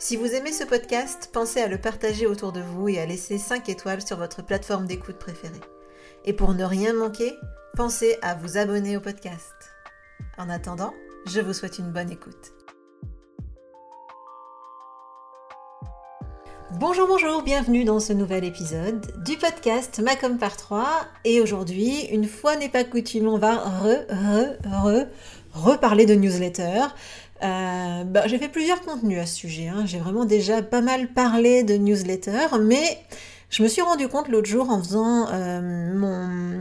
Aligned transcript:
Si 0.00 0.14
vous 0.14 0.32
aimez 0.32 0.52
ce 0.52 0.62
podcast, 0.62 1.28
pensez 1.32 1.60
à 1.60 1.66
le 1.66 1.76
partager 1.76 2.28
autour 2.28 2.52
de 2.52 2.60
vous 2.60 2.88
et 2.88 3.00
à 3.00 3.06
laisser 3.06 3.36
5 3.36 3.68
étoiles 3.68 4.00
sur 4.00 4.16
votre 4.16 4.42
plateforme 4.44 4.86
d'écoute 4.86 5.18
préférée. 5.18 5.60
Et 6.24 6.32
pour 6.32 6.54
ne 6.54 6.62
rien 6.62 6.92
manquer, 6.92 7.34
pensez 7.76 8.16
à 8.22 8.36
vous 8.36 8.58
abonner 8.58 8.96
au 8.96 9.00
podcast. 9.00 9.52
En 10.38 10.48
attendant, 10.50 10.94
je 11.26 11.40
vous 11.40 11.52
souhaite 11.52 11.80
une 11.80 11.90
bonne 11.90 12.12
écoute. 12.12 12.52
Bonjour, 16.78 17.08
bonjour, 17.08 17.42
bienvenue 17.42 17.82
dans 17.82 17.98
ce 17.98 18.12
nouvel 18.12 18.44
épisode 18.44 19.04
du 19.24 19.36
podcast 19.36 19.98
Macom 19.98 20.38
par 20.38 20.56
3. 20.56 20.86
Et 21.24 21.40
aujourd'hui, 21.40 22.02
une 22.12 22.28
fois 22.28 22.54
n'est 22.54 22.68
pas 22.68 22.84
coutume, 22.84 23.26
on 23.26 23.38
va 23.38 23.56
re, 23.56 24.04
re, 24.10 24.58
re, 24.64 25.06
reparler 25.54 26.06
de 26.06 26.14
newsletter. 26.14 26.82
Euh, 27.42 28.04
bah, 28.04 28.26
j'ai 28.26 28.38
fait 28.38 28.48
plusieurs 28.48 28.82
contenus 28.82 29.20
à 29.20 29.26
ce 29.26 29.36
sujet. 29.36 29.68
Hein. 29.68 29.84
J'ai 29.86 29.98
vraiment 29.98 30.24
déjà 30.24 30.62
pas 30.62 30.80
mal 30.80 31.08
parlé 31.08 31.62
de 31.62 31.74
newsletter, 31.74 32.58
mais 32.60 32.98
je 33.50 33.62
me 33.62 33.68
suis 33.68 33.80
rendu 33.80 34.08
compte 34.08 34.28
l'autre 34.28 34.48
jour 34.48 34.68
en 34.70 34.82
faisant 34.82 35.26
euh, 35.32 35.94
mon, 35.94 36.60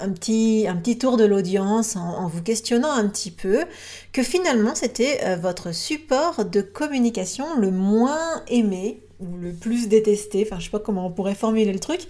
un, 0.00 0.10
petit, 0.10 0.66
un 0.68 0.76
petit 0.76 0.96
tour 0.96 1.16
de 1.16 1.24
l'audience, 1.24 1.96
en, 1.96 2.28
vous 2.28 2.42
questionnant 2.42 2.92
un 2.92 3.08
petit 3.08 3.30
peu, 3.30 3.64
que 4.12 4.22
finalement 4.22 4.74
c'était 4.74 5.20
euh, 5.24 5.36
votre 5.36 5.74
support 5.74 6.44
de 6.44 6.60
communication 6.60 7.44
le 7.58 7.70
moins 7.70 8.42
aimé 8.48 9.02
ou 9.20 9.36
le 9.36 9.52
plus 9.52 9.88
détesté. 9.88 10.46
Enfin, 10.46 10.58
je 10.60 10.64
sais 10.64 10.70
pas 10.70 10.78
comment 10.78 11.06
on 11.06 11.10
pourrait 11.10 11.34
formuler 11.34 11.72
le 11.72 11.80
truc, 11.80 12.00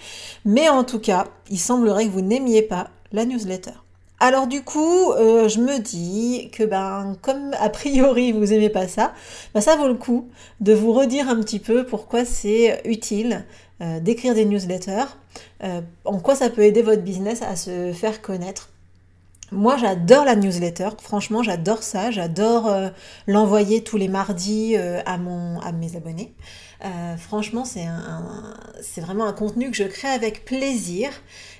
mais 0.44 0.68
en 0.68 0.84
tout 0.84 1.00
cas, 1.00 1.26
il 1.50 1.58
semblerait 1.58 2.06
que 2.06 2.10
vous 2.10 2.22
n'aimiez 2.22 2.62
pas 2.62 2.90
la 3.12 3.24
newsletter. 3.24 3.72
Alors 4.24 4.46
du 4.46 4.62
coup, 4.62 5.12
euh, 5.12 5.48
je 5.48 5.60
me 5.60 5.78
dis 5.80 6.48
que 6.50 6.64
ben 6.64 7.14
comme 7.20 7.50
a 7.60 7.68
priori 7.68 8.32
vous 8.32 8.54
aimez 8.54 8.70
pas 8.70 8.88
ça, 8.88 9.12
ben, 9.52 9.60
ça 9.60 9.76
vaut 9.76 9.86
le 9.86 9.96
coup 9.96 10.30
de 10.62 10.72
vous 10.72 10.94
redire 10.94 11.28
un 11.28 11.36
petit 11.42 11.58
peu 11.58 11.84
pourquoi 11.84 12.24
c'est 12.24 12.80
utile 12.86 13.44
euh, 13.82 14.00
d'écrire 14.00 14.34
des 14.34 14.46
newsletters, 14.46 15.14
euh, 15.62 15.82
en 16.06 16.20
quoi 16.20 16.34
ça 16.36 16.48
peut 16.48 16.62
aider 16.62 16.80
votre 16.80 17.02
business 17.02 17.42
à 17.42 17.54
se 17.54 17.92
faire 17.92 18.22
connaître. 18.22 18.70
Moi, 19.52 19.76
j'adore 19.76 20.24
la 20.24 20.36
newsletter. 20.36 20.88
Franchement, 21.02 21.42
j'adore 21.42 21.82
ça. 21.82 22.10
J'adore 22.10 22.74
l'envoyer 23.26 23.84
tous 23.84 23.98
les 23.98 24.08
mardis 24.08 24.74
à, 24.76 25.18
mon, 25.18 25.60
à 25.60 25.70
mes 25.70 25.96
abonnés. 25.96 26.34
Franchement, 27.18 27.64
c'est 27.64 29.00
vraiment 29.00 29.24
un 29.26 29.32
contenu 29.32 29.70
que 29.70 29.76
je 29.76 29.84
crée 29.84 30.08
avec 30.08 30.44
plaisir. 30.44 31.10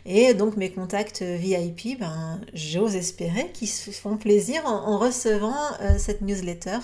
Et 0.06 0.34
donc 0.34 0.56
mes 0.56 0.70
contacts 0.70 1.22
VIP, 1.22 1.98
ben, 1.98 2.40
j'ose 2.52 2.94
espérer 2.94 3.50
qu'ils 3.52 3.68
se 3.68 3.90
font 3.90 4.16
plaisir 4.16 4.62
en, 4.66 4.98
recevant 4.98 5.56
euh, 5.80 5.96
cette 5.98 6.20
newsletter 6.20 6.78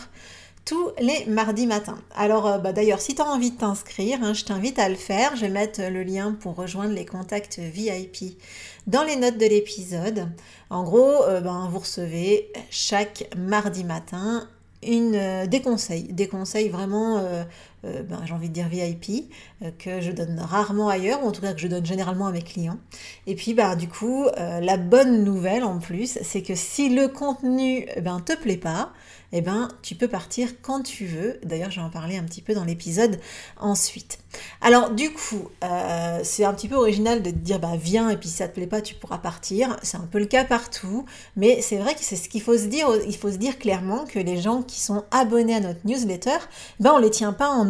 tous 0.64 0.90
les 1.00 1.26
mardis 1.26 1.66
matins. 1.66 1.98
Alors 2.14 2.46
euh, 2.46 2.58
bah, 2.58 2.72
d'ailleurs, 2.72 3.00
si 3.00 3.14
tu 3.14 3.20
as 3.20 3.26
envie 3.26 3.50
de 3.50 3.58
t'inscrire, 3.58 4.20
hein, 4.22 4.32
je 4.32 4.44
t'invite 4.44 4.78
à 4.78 4.88
le 4.88 4.94
faire. 4.94 5.36
Je 5.36 5.42
vais 5.42 5.48
mettre 5.48 5.82
le 5.82 6.02
lien 6.02 6.32
pour 6.32 6.54
rejoindre 6.54 6.94
les 6.94 7.04
contacts 7.04 7.58
VIP 7.58 8.38
dans 8.86 9.02
les 9.02 9.16
notes 9.16 9.38
de 9.38 9.46
l'épisode. 9.46 10.28
En 10.70 10.82
gros, 10.82 11.22
euh, 11.24 11.40
ben, 11.40 11.68
vous 11.70 11.80
recevez 11.80 12.50
chaque 12.70 13.28
mardi 13.36 13.84
matin 13.84 14.48
des 14.82 15.60
conseils, 15.62 16.04
des 16.04 16.28
conseils 16.28 16.68
vraiment 16.68 17.18
euh, 17.18 17.44
ben, 17.82 18.20
j'ai 18.24 18.34
envie 18.34 18.48
de 18.48 18.54
dire 18.54 18.68
VIP, 18.68 19.30
euh, 19.62 19.70
que 19.78 20.00
je 20.00 20.12
donne 20.12 20.38
rarement 20.38 20.88
ailleurs, 20.88 21.24
ou 21.24 21.28
en 21.28 21.32
tout 21.32 21.40
cas 21.40 21.52
que 21.52 21.60
je 21.60 21.68
donne 21.68 21.86
généralement 21.86 22.26
à 22.26 22.32
mes 22.32 22.42
clients. 22.42 22.78
Et 23.26 23.34
puis 23.34 23.54
bah, 23.54 23.76
du 23.76 23.88
coup, 23.88 24.26
euh, 24.26 24.60
la 24.60 24.76
bonne 24.76 25.24
nouvelle 25.24 25.64
en 25.64 25.78
plus, 25.78 26.18
c'est 26.22 26.42
que 26.42 26.54
si 26.54 26.88
le 26.88 27.08
contenu 27.08 27.86
ben, 28.02 28.20
te 28.20 28.36
plaît 28.36 28.56
pas, 28.56 28.92
eh 29.32 29.42
ben, 29.42 29.68
tu 29.82 29.94
peux 29.94 30.08
partir 30.08 30.48
quand 30.60 30.82
tu 30.82 31.06
veux. 31.06 31.38
D'ailleurs, 31.44 31.70
je 31.70 31.76
vais 31.76 31.86
en 31.86 31.90
parler 31.90 32.16
un 32.16 32.24
petit 32.24 32.42
peu 32.42 32.54
dans 32.54 32.64
l'épisode 32.64 33.20
ensuite. 33.58 34.18
Alors, 34.60 34.90
du 34.90 35.12
coup, 35.12 35.48
euh, 35.62 36.20
c'est 36.24 36.44
un 36.44 36.52
petit 36.52 36.68
peu 36.68 36.74
original 36.74 37.22
de 37.22 37.30
te 37.30 37.36
dire, 37.36 37.60
bah, 37.60 37.72
viens, 37.80 38.10
et 38.10 38.16
puis 38.16 38.28
si 38.28 38.36
ça 38.36 38.48
te 38.48 38.54
plaît 38.54 38.66
pas, 38.66 38.80
tu 38.80 38.94
pourras 38.94 39.18
partir. 39.18 39.76
C'est 39.82 39.96
un 39.96 40.08
peu 40.10 40.18
le 40.18 40.26
cas 40.26 40.44
partout. 40.44 41.04
Mais 41.36 41.60
c'est 41.62 41.76
vrai 41.76 41.94
que 41.94 42.00
c'est 42.02 42.16
ce 42.16 42.28
qu'il 42.28 42.42
faut 42.42 42.58
se 42.58 42.64
dire. 42.64 42.88
Il 43.06 43.16
faut 43.16 43.30
se 43.30 43.36
dire 43.36 43.58
clairement 43.58 44.04
que 44.04 44.18
les 44.18 44.40
gens 44.40 44.62
qui 44.62 44.80
sont 44.80 45.04
abonnés 45.12 45.54
à 45.54 45.60
notre 45.60 45.80
newsletter, 45.84 46.38
ben, 46.80 46.92
on 46.94 46.98
les 46.98 47.10
tient 47.10 47.32
pas 47.32 47.48
en 47.48 47.69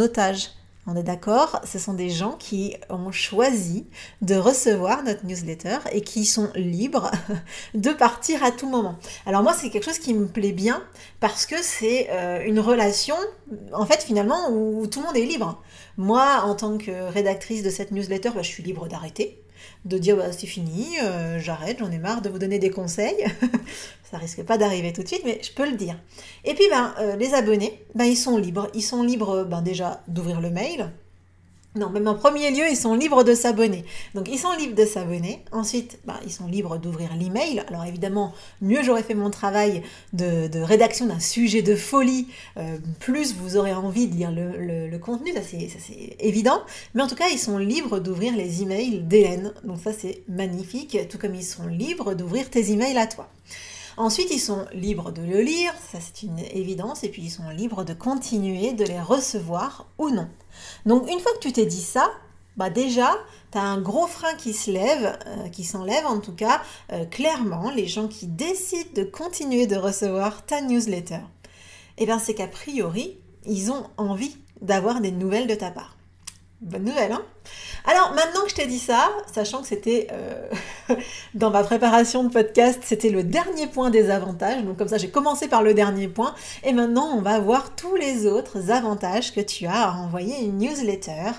On 0.87 0.97
est 0.97 1.03
d'accord, 1.03 1.61
ce 1.65 1.79
sont 1.79 1.93
des 1.93 2.09
gens 2.09 2.33
qui 2.33 2.75
ont 2.89 3.13
choisi 3.13 3.87
de 4.23 4.35
recevoir 4.35 5.03
notre 5.05 5.27
newsletter 5.27 5.77
et 5.93 6.01
qui 6.01 6.25
sont 6.25 6.51
libres 6.55 7.11
de 7.75 7.91
partir 7.91 8.43
à 8.43 8.51
tout 8.51 8.69
moment. 8.69 8.99
Alors 9.27 9.43
moi, 9.43 9.53
c'est 9.53 9.69
quelque 9.69 9.85
chose 9.85 9.99
qui 9.99 10.15
me 10.15 10.27
plaît 10.27 10.53
bien 10.53 10.83
parce 11.21 11.45
que 11.45 11.57
c'est 11.63 12.09
euh, 12.11 12.43
une 12.47 12.59
relation, 12.61 13.15
en 13.75 13.85
fait, 13.85 14.03
finalement, 14.03 14.51
où 14.51 14.87
tout 14.87 15.01
le 15.01 15.07
monde 15.07 15.17
est 15.17 15.27
libre. 15.27 15.63
Moi, 15.99 16.41
en 16.45 16.55
tant 16.55 16.79
que 16.79 17.13
rédactrice 17.13 17.63
de 17.63 17.71
cette 17.71 17.91
newsletter, 17.91 18.31
bah, 18.31 18.43
je 18.43 18.49
suis 18.49 18.63
libre 18.63 18.89
d'arrêter 18.89 19.43
de 19.85 19.99
dire 19.99 20.17
bah, 20.17 20.33
c'est 20.33 20.47
fini, 20.47 20.87
euh, 21.03 21.39
j'arrête, 21.39 21.79
j'en 21.79 21.91
ai 21.91 21.99
marre 21.99 22.23
de 22.23 22.29
vous 22.29 22.39
donner 22.39 22.59
des 22.59 22.71
conseils. 22.71 23.25
ça 24.11 24.19
risque 24.19 24.43
pas 24.43 24.59
d'arriver 24.59 24.93
tout 24.93 25.03
de 25.03 25.09
suite, 25.09 25.23
mais 25.25 25.41
je 25.43 25.53
peux 25.53 25.69
le 25.69 25.77
dire. 25.77 25.97
Et 26.45 26.55
puis 26.55 26.65
ben, 26.71 26.95
euh, 27.01 27.17
les 27.17 27.35
abonnés, 27.35 27.85
ben, 27.95 28.05
ils 28.05 28.17
sont 28.17 28.37
libres. 28.37 28.69
Ils 28.75 28.83
sont 28.83 29.03
libres 29.03 29.45
ben, 29.45 29.63
déjà 29.63 30.03
d'ouvrir 30.09 30.41
le 30.41 30.51
mail, 30.51 30.91
non, 31.77 31.89
même 31.89 32.09
en 32.09 32.17
premier 32.17 32.51
lieu, 32.51 32.65
ils 32.69 32.77
sont 32.77 32.95
libres 32.95 33.23
de 33.23 33.33
s'abonner. 33.33 33.85
Donc, 34.17 34.29
ils 34.29 34.39
sont 34.39 34.53
libres 34.55 34.75
de 34.75 34.85
s'abonner. 34.85 35.45
Ensuite, 35.53 36.01
bah, 36.05 36.19
ils 36.25 36.33
sont 36.33 36.49
libres 36.49 36.79
d'ouvrir 36.79 37.11
l'email. 37.15 37.63
Alors, 37.69 37.85
évidemment, 37.85 38.35
mieux 38.61 38.83
j'aurais 38.83 39.05
fait 39.05 39.15
mon 39.15 39.31
travail 39.31 39.83
de, 40.13 40.61
rédaction 40.61 41.07
d'un 41.07 41.21
sujet 41.21 41.63
de 41.63 41.77
folie, 41.77 42.27
euh, 42.57 42.79
plus 42.99 43.35
vous 43.37 43.57
aurez 43.57 43.73
envie 43.73 44.09
de 44.09 44.17
lire 44.17 44.33
le, 44.33 44.99
contenu. 44.99 45.33
Ça, 45.33 45.43
c'est 45.45 46.17
évident. 46.19 46.61
Mais 46.95 47.03
en 47.03 47.07
tout 47.07 47.15
cas, 47.15 47.29
ils 47.29 47.39
sont 47.39 47.59
libres 47.59 48.01
d'ouvrir 48.01 48.37
les 48.37 48.63
emails 48.63 49.03
d'Hélène. 49.03 49.53
Donc, 49.63 49.79
ça, 49.79 49.93
c'est 49.93 50.25
magnifique. 50.29 50.99
Tout 51.09 51.19
comme 51.19 51.37
ils 51.37 51.45
sont 51.45 51.69
libres 51.69 52.15
d'ouvrir 52.15 52.51
tes 52.51 52.73
emails 52.73 52.99
à 52.99 53.07
toi. 53.07 53.29
Ensuite, 54.01 54.31
ils 54.31 54.41
sont 54.41 54.65
libres 54.73 55.13
de 55.13 55.21
le 55.21 55.43
lire, 55.43 55.75
ça 55.93 55.99
c'est 56.01 56.23
une 56.23 56.39
évidence, 56.39 57.05
et 57.05 57.11
puis 57.11 57.21
ils 57.21 57.31
sont 57.31 57.51
libres 57.51 57.85
de 57.85 57.93
continuer 57.93 58.73
de 58.73 58.83
les 58.83 58.99
recevoir 58.99 59.89
ou 59.99 60.09
non. 60.09 60.27
Donc 60.87 61.07
une 61.11 61.21
fois 61.21 61.35
que 61.35 61.41
tu 61.41 61.53
t'es 61.53 61.67
dit 61.67 61.83
ça, 61.83 62.11
bah 62.57 62.71
déjà, 62.71 63.15
tu 63.53 63.59
as 63.59 63.63
un 63.63 63.79
gros 63.79 64.07
frein 64.07 64.33
qui 64.37 64.55
se 64.55 64.71
lève, 64.71 65.19
euh, 65.27 65.51
qui 65.51 65.65
s'enlève 65.65 66.07
en 66.07 66.19
tout 66.19 66.33
cas, 66.33 66.63
euh, 66.93 67.05
clairement, 67.05 67.71
les 67.71 67.87
gens 67.87 68.09
qui 68.09 68.27
décident 68.27 68.89
de 68.95 69.05
continuer 69.05 69.67
de 69.67 69.77
recevoir 69.77 70.47
ta 70.47 70.63
newsletter. 70.63 71.21
Eh 71.99 72.07
bien, 72.07 72.19
c'est 72.19 72.33
qu'a 72.33 72.49
priori, 72.49 73.19
ils 73.45 73.71
ont 73.71 73.85
envie 73.99 74.35
d'avoir 74.63 75.03
des 75.03 75.13
nouvelles 75.13 75.47
de 75.47 75.55
ta 75.55 75.71
part. 75.71 75.99
Bonne 76.63 76.85
nouvelle, 76.85 77.13
hein? 77.13 77.23
Alors, 77.85 78.15
maintenant 78.15 78.45
que 78.45 78.51
je 78.51 78.55
t'ai 78.55 78.67
dit 78.67 78.79
ça, 78.79 79.11
sachant 79.31 79.61
que 79.61 79.69
c'était 79.69 80.09
euh, 80.11 80.49
dans 81.35 81.51
ma 81.51 81.63
préparation 81.63 82.25
de 82.25 82.29
podcast, 82.29 82.81
c'était 82.85 83.11
le 83.11 83.23
dernier 83.23 83.67
point 83.67 83.91
des 83.91 84.11
avantages. 84.11 84.63
Donc, 84.65 84.77
comme 84.77 84.89
ça, 84.89 84.99
j'ai 84.99 85.11
commencé 85.11 85.49
par 85.49 85.63
le 85.63 85.75
dernier 85.75 86.09
point. 86.09 86.35
Et 86.65 86.73
maintenant, 86.73 87.11
on 87.15 87.23
va 87.23 87.39
voir 87.41 87.75
tous 87.75 87.97
les 87.97 88.27
autres 88.27 88.71
avantages 88.71 89.33
que 89.33 89.41
tu 89.41 89.67
as 89.67 89.89
à 89.89 89.93
envoyer 89.93 90.45
une 90.45 90.59
newsletter 90.59 91.31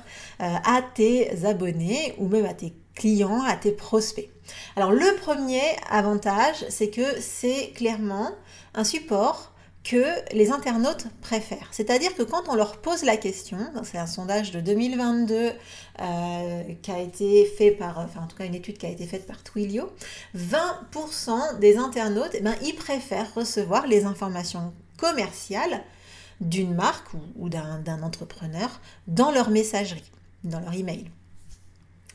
euh, 0.42 0.46
à 0.66 0.82
tes 0.82 1.46
abonnés 1.46 2.16
ou 2.18 2.28
même 2.28 2.46
à 2.46 2.54
tes 2.54 2.74
clients, 2.96 3.42
à 3.44 3.56
tes 3.56 3.72
prospects. 3.72 4.30
Alors, 4.76 4.92
le 4.92 5.16
premier 5.22 5.62
avantage, 5.90 6.66
c'est 6.70 6.90
que 6.90 7.20
c'est 7.20 7.72
clairement 7.76 8.32
un 8.74 8.84
support 8.84 9.51
que 9.84 10.06
les 10.34 10.52
internautes 10.52 11.08
préfèrent. 11.22 11.70
C'est-à-dire 11.72 12.16
que 12.16 12.22
quand 12.22 12.44
on 12.50 12.56
leur 12.56 12.78
pose 12.78 13.04
la 13.04 13.18
question, 13.18 13.58
c'est 13.84 13.98
un 13.98 14.06
sondage 14.06 14.52
de 14.52 14.62
2022 14.62 15.52
euh, 16.00 16.64
qui 16.82 16.92
a 16.92 17.00
été 17.00 17.46
fait 17.46 17.72
par, 17.72 17.98
enfin 17.98 18.22
en 18.22 18.28
tout 18.28 18.38
cas 18.38 18.46
une 18.46 18.56
étude 18.56 18.78
qui 18.78 18.86
a 18.86 18.90
été 18.90 19.06
faite 19.06 19.26
par 19.26 19.44
Twilio, 19.44 19.92
20% 20.38 21.60
des 21.60 21.78
internautes, 21.78 22.32
eh 22.34 22.42
ben, 22.42 22.56
ils 22.64 22.76
préfèrent 22.76 23.34
recevoir 23.34 23.88
les 23.88 24.06
informations 24.06 24.74
commerciales 24.98 25.84
d'une 26.42 26.74
marque 26.74 27.14
ou, 27.36 27.50
d'un 27.50 28.04
entrepreneur 28.04 28.70
dans 29.08 29.32
leur 29.32 29.50
messagerie, 29.50 30.12
dans 30.44 30.60
leur 30.60 30.74
email. 30.74 31.10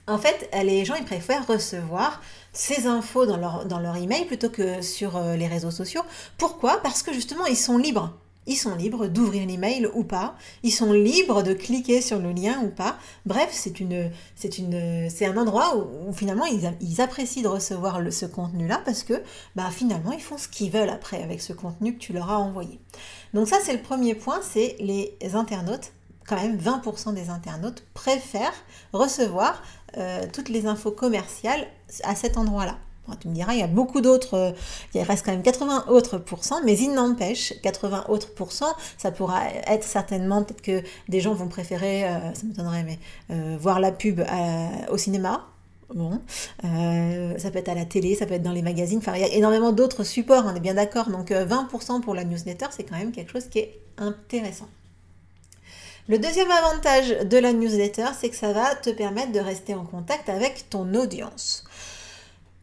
En 0.09 0.19
fait, 0.19 0.49
les 0.63 0.85
gens, 0.85 0.95
ils 0.95 1.05
préfèrent 1.05 1.47
recevoir 1.47 2.23
ces 2.53 2.87
infos 2.87 3.27
dans 3.27 3.37
leur, 3.37 3.67
dans 3.67 3.81
leur 3.81 3.97
email 3.97 4.25
plutôt 4.25 4.49
que 4.51 4.81
sur 4.81 5.17
euh, 5.17 5.37
les 5.37 5.49
réseaux 5.49 5.73
sociaux. 5.73 6.03
Pourquoi? 6.39 6.81
Parce 6.83 7.03
que 7.03 7.13
justement, 7.13 7.47
ils 7.47 7.57
sont 7.57 7.77
libres. 7.77 8.17
Ils 8.47 8.57
sont 8.57 8.77
libres 8.77 9.09
d'ouvrir 9.09 9.45
l'email 9.47 9.89
ou 9.95 10.05
pas. 10.05 10.37
Ils 10.63 10.71
sont 10.71 10.93
libres 10.93 11.43
de 11.43 11.53
cliquer 11.53 12.01
sur 12.01 12.21
le 12.21 12.31
lien 12.31 12.61
ou 12.63 12.69
pas. 12.69 12.97
Bref, 13.27 13.49
c'est 13.53 15.27
un 15.27 15.37
endroit 15.37 15.77
où, 15.77 16.13
finalement 16.13 16.45
ils, 16.47 17.01
apprécient 17.01 17.43
de 17.43 17.49
recevoir 17.49 18.01
ce 18.13 18.25
contenu-là 18.25 18.81
parce 18.85 19.03
que, 19.03 19.21
bah, 19.57 19.69
finalement, 19.73 20.13
ils 20.13 20.23
font 20.23 20.39
ce 20.39 20.47
qu'ils 20.47 20.71
veulent 20.71 20.91
après 20.91 21.23
avec 21.23 21.43
ce 21.43 21.53
contenu 21.53 21.95
que 21.95 21.99
tu 21.99 22.13
leur 22.13 22.31
as 22.31 22.39
envoyé. 22.39 22.79
Donc 23.35 23.49
ça, 23.49 23.57
c'est 23.61 23.73
le 23.73 23.83
premier 23.83 24.15
point, 24.15 24.39
c'est 24.43 24.77
les 24.79 25.17
internautes. 25.35 25.91
Quand 26.29 26.37
même, 26.37 26.57
20% 26.57 27.15
des 27.15 27.31
internautes 27.31 27.85
préfèrent 27.95 28.55
recevoir 28.93 29.63
euh, 29.97 30.27
toutes 30.33 30.49
les 30.49 30.67
infos 30.67 30.91
commerciales 30.91 31.67
à 32.03 32.15
cet 32.15 32.37
endroit-là. 32.37 32.77
tu 33.21 33.29
me 33.29 33.35
diras, 33.35 33.55
il 33.55 33.61
y 33.61 33.63
a 33.63 33.69
beaucoup 33.69 34.01
d'autres, 34.01 34.35
euh, 34.35 34.53
il 34.95 35.01
reste 35.03 35.25
quand 35.25 35.33
même 35.33 35.43
80 35.43 35.87
autres 35.89 36.19
pourcents, 36.19 36.61
mais 36.65 36.77
il 36.77 36.93
n'empêche, 36.93 37.55
80 37.63 38.07
autres 38.09 38.35
pourcents, 38.35 38.75
ça 38.99 39.11
pourra 39.11 39.49
être 39.67 39.85
certainement, 39.85 40.43
peut-être 40.43 40.61
que 40.61 40.83
des 41.09 41.21
gens 41.21 41.35
vont 41.35 41.49
préférer, 41.49 42.05
euh, 42.05 42.35
ça 42.35 42.43
m'étonnerait, 42.45 42.85
mais 42.85 42.99
voir 43.59 43.81
la 43.81 43.93
pub 43.93 44.23
au 44.91 44.99
cinéma, 44.99 45.47
Bon, 45.95 46.21
ça 46.63 47.51
peut 47.53 47.61
être 47.61 47.69
à 47.69 47.75
la 47.77 47.85
télé, 47.85 48.17
ça 48.17 48.27
peut 48.27 48.35
être 48.35 48.43
dans 48.43 48.51
les 48.51 48.63
magazines, 48.63 48.99
enfin 48.99 49.15
il 49.15 49.21
y 49.21 49.25
a 49.25 49.33
énormément 49.33 49.71
d'autres 49.71 50.03
supports, 50.03 50.43
on 50.45 50.57
est 50.57 50.61
bien 50.61 50.75
d'accord. 50.75 51.11
Donc 51.11 51.31
20% 51.31 52.01
pour 52.01 52.13
la 52.13 52.25
newsletter, 52.25 52.67
c'est 52.71 52.83
quand 52.83 52.99
même 52.99 53.13
quelque 53.13 53.31
chose 53.31 53.47
qui 53.49 53.61
est 53.61 53.79
intéressant. 53.97 54.67
Le 56.09 56.21
deuxième 56.21 56.53
avantage 56.53 57.09
de 57.09 57.37
la 57.37 57.53
newsletter, 57.53 58.07
c'est 58.17 58.29
que 58.29 58.37
ça 58.37 58.53
va 58.53 58.77
te 58.77 58.91
permettre 58.91 59.33
de 59.33 59.41
rester 59.41 59.75
en 59.75 59.85
contact 59.85 60.29
avec 60.29 60.71
ton 60.71 60.95
audience. 60.95 61.65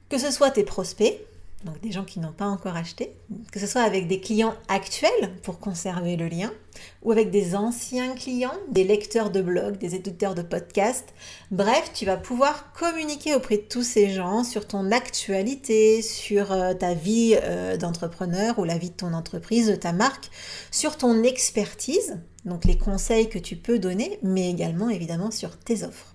Que 0.07 0.17
ce 0.17 0.31
soit 0.31 0.51
tes 0.51 0.63
prospects, 0.63 1.19
donc 1.65 1.77
des 1.81 1.91
gens 1.91 2.05
qui 2.05 2.21
n'ont 2.21 2.31
pas 2.31 2.45
encore 2.45 2.77
acheté, 2.77 3.13
que 3.51 3.59
ce 3.59 3.67
soit 3.67 3.81
avec 3.81 4.07
des 4.07 4.21
clients 4.21 4.53
actuels 4.69 5.29
pour 5.41 5.59
conserver 5.59 6.15
le 6.15 6.29
lien, 6.29 6.53
ou 7.01 7.11
avec 7.11 7.31
des 7.31 7.53
anciens 7.53 8.15
clients, 8.15 8.55
des 8.69 8.85
lecteurs 8.85 9.29
de 9.29 9.41
blog, 9.41 9.77
des 9.77 9.95
éditeurs 9.95 10.35
de 10.35 10.41
podcasts. 10.41 11.13
Bref, 11.51 11.91
tu 11.93 12.05
vas 12.05 12.15
pouvoir 12.15 12.71
communiquer 12.71 13.35
auprès 13.35 13.57
de 13.57 13.63
tous 13.63 13.83
ces 13.83 14.09
gens 14.09 14.45
sur 14.45 14.67
ton 14.67 14.89
actualité, 14.89 16.01
sur 16.01 16.53
euh, 16.53 16.73
ta 16.73 16.93
vie 16.93 17.37
euh, 17.43 17.75
d'entrepreneur 17.75 18.57
ou 18.57 18.63
la 18.63 18.77
vie 18.77 18.91
de 18.91 18.95
ton 18.95 19.11
entreprise, 19.13 19.67
de 19.67 19.75
ta 19.75 19.91
marque, 19.91 20.29
sur 20.71 20.95
ton 20.95 21.23
expertise, 21.23 22.21
donc 22.45 22.65
les 22.65 22.77
conseils 22.77 23.29
que 23.29 23.39
tu 23.39 23.55
peux 23.55 23.79
donner, 23.79 24.19
mais 24.21 24.49
également 24.49 24.89
évidemment 24.89 25.31
sur 25.31 25.57
tes 25.57 25.83
offres. 25.83 26.13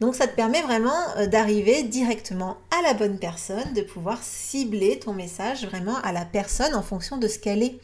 Donc 0.00 0.14
ça 0.14 0.26
te 0.26 0.36
permet 0.36 0.60
vraiment 0.60 1.16
euh, 1.16 1.26
d'arriver 1.26 1.82
directement 1.82 2.58
à 2.78 2.82
la 2.82 2.92
bonne 2.92 3.18
personne, 3.18 3.72
de 3.74 3.80
pouvoir 3.80 4.22
cibler 4.22 4.98
ton 4.98 5.14
message 5.14 5.64
vraiment 5.66 5.96
à 6.02 6.12
la 6.12 6.26
personne 6.26 6.74
en 6.74 6.82
fonction 6.82 7.16
de 7.16 7.28
ce 7.28 7.38
qu'elle 7.38 7.62
est. 7.62 7.78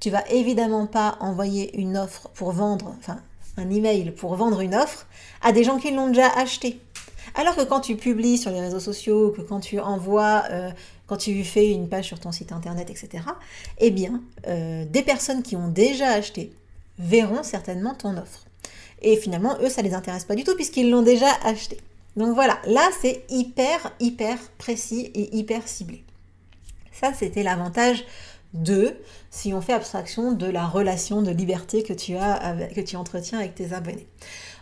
Tu 0.00 0.10
vas 0.10 0.26
évidemment 0.30 0.86
pas 0.86 1.16
envoyer 1.20 1.78
une 1.78 1.96
offre 1.96 2.28
pour 2.34 2.50
vendre, 2.50 2.94
enfin 2.98 3.18
un 3.56 3.70
email 3.70 4.10
pour 4.10 4.34
vendre 4.34 4.60
une 4.60 4.74
offre 4.74 5.06
à 5.42 5.52
des 5.52 5.62
gens 5.62 5.78
qui 5.78 5.92
l'ont 5.92 6.08
déjà 6.08 6.28
acheté. 6.30 6.80
Alors 7.34 7.54
que 7.54 7.62
quand 7.62 7.80
tu 7.80 7.96
publies 7.96 8.38
sur 8.38 8.50
les 8.50 8.60
réseaux 8.60 8.80
sociaux, 8.80 9.30
que 9.30 9.42
quand 9.42 9.60
tu 9.60 9.78
envoies, 9.78 10.42
euh, 10.50 10.70
quand 11.06 11.16
tu 11.16 11.44
fais 11.44 11.70
une 11.70 11.88
page 11.88 12.06
sur 12.06 12.18
ton 12.18 12.32
site 12.32 12.52
internet, 12.52 12.90
etc., 12.90 13.24
eh 13.78 13.90
bien, 13.90 14.20
euh, 14.48 14.84
des 14.84 15.02
personnes 15.02 15.42
qui 15.42 15.54
ont 15.54 15.68
déjà 15.68 16.08
acheté 16.08 16.52
verront 16.98 17.42
certainement 17.42 17.94
ton 17.94 18.16
offre. 18.16 18.44
Et 19.00 19.16
finalement, 19.16 19.56
eux, 19.60 19.68
ça 19.68 19.82
les 19.82 19.94
intéresse 19.94 20.24
pas 20.24 20.34
du 20.34 20.44
tout 20.44 20.54
puisqu'ils 20.54 20.90
l'ont 20.90 21.02
déjà 21.02 21.28
acheté. 21.44 21.78
Donc 22.16 22.34
voilà, 22.34 22.58
là, 22.66 22.88
c'est 23.00 23.24
hyper, 23.30 23.92
hyper 24.00 24.38
précis 24.58 25.10
et 25.14 25.36
hyper 25.36 25.66
ciblé. 25.66 26.04
Ça, 26.92 27.12
c'était 27.14 27.42
l'avantage 27.42 28.04
de, 28.54 28.94
si 29.30 29.54
on 29.54 29.62
fait 29.62 29.72
abstraction 29.72 30.32
de 30.32 30.46
la 30.46 30.66
relation 30.66 31.22
de 31.22 31.30
liberté 31.30 31.82
que 31.82 31.94
tu 31.94 32.16
as, 32.16 32.54
que 32.74 32.80
tu 32.80 32.96
entretiens 32.96 33.38
avec 33.38 33.54
tes 33.54 33.72
abonnés. 33.72 34.06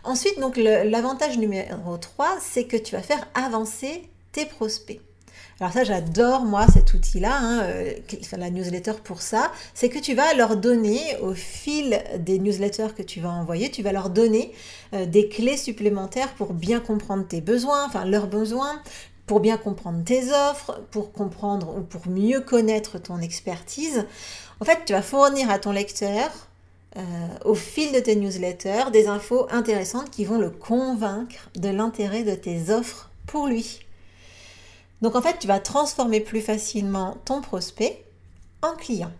Ensuite, 0.03 0.39
donc 0.39 0.57
l'avantage 0.57 1.37
numéro 1.37 1.97
3, 1.97 2.37
c'est 2.41 2.63
que 2.63 2.77
tu 2.77 2.95
vas 2.95 3.01
faire 3.01 3.27
avancer 3.35 4.09
tes 4.31 4.45
prospects. 4.45 5.01
Alors 5.61 5.73
ça, 5.73 5.83
j'adore 5.83 6.43
moi 6.43 6.65
cet 6.73 6.95
outil-là, 6.95 7.37
hein, 7.39 7.61
euh, 7.65 7.93
la 8.35 8.49
newsletter 8.49 8.93
pour 9.03 9.21
ça. 9.21 9.51
C'est 9.75 9.89
que 9.89 9.99
tu 9.99 10.15
vas 10.15 10.33
leur 10.33 10.55
donner 10.55 10.99
au 11.21 11.35
fil 11.35 12.01
des 12.17 12.39
newsletters 12.39 12.95
que 12.97 13.03
tu 13.03 13.19
vas 13.19 13.29
envoyer, 13.29 13.69
tu 13.69 13.83
vas 13.83 13.91
leur 13.91 14.09
donner 14.09 14.53
euh, 14.95 15.05
des 15.05 15.29
clés 15.29 15.57
supplémentaires 15.57 16.33
pour 16.33 16.53
bien 16.53 16.79
comprendre 16.79 17.27
tes 17.27 17.41
besoins, 17.41 17.85
enfin 17.85 18.05
leurs 18.05 18.25
besoins, 18.25 18.81
pour 19.27 19.39
bien 19.39 19.57
comprendre 19.57 20.03
tes 20.03 20.31
offres, 20.31 20.81
pour 20.89 21.11
comprendre 21.11 21.77
ou 21.77 21.81
pour 21.81 22.07
mieux 22.07 22.41
connaître 22.41 22.97
ton 22.97 23.19
expertise. 23.19 24.07
En 24.61 24.65
fait, 24.65 24.79
tu 24.87 24.93
vas 24.93 25.03
fournir 25.03 25.51
à 25.51 25.59
ton 25.59 25.73
lecteur 25.73 26.31
euh, 26.97 27.01
au 27.45 27.53
fil 27.53 27.91
de 27.91 27.99
tes 27.99 28.15
newsletters 28.15 28.89
des 28.91 29.07
infos 29.07 29.45
intéressantes 29.51 30.09
qui 30.09 30.25
vont 30.25 30.39
le 30.39 30.49
convaincre 30.49 31.51
de 31.53 31.69
l'intérêt 31.69 32.23
de 32.23 32.33
tes 32.33 32.71
offres 32.71 33.11
pour 33.27 33.45
lui. 33.45 33.81
Donc 35.01 35.15
en 35.15 35.21
fait, 35.21 35.39
tu 35.39 35.47
vas 35.47 35.59
transformer 35.59 36.19
plus 36.19 36.41
facilement 36.41 37.17
ton 37.25 37.41
prospect 37.41 38.03
en 38.61 38.75
client. 38.75 39.11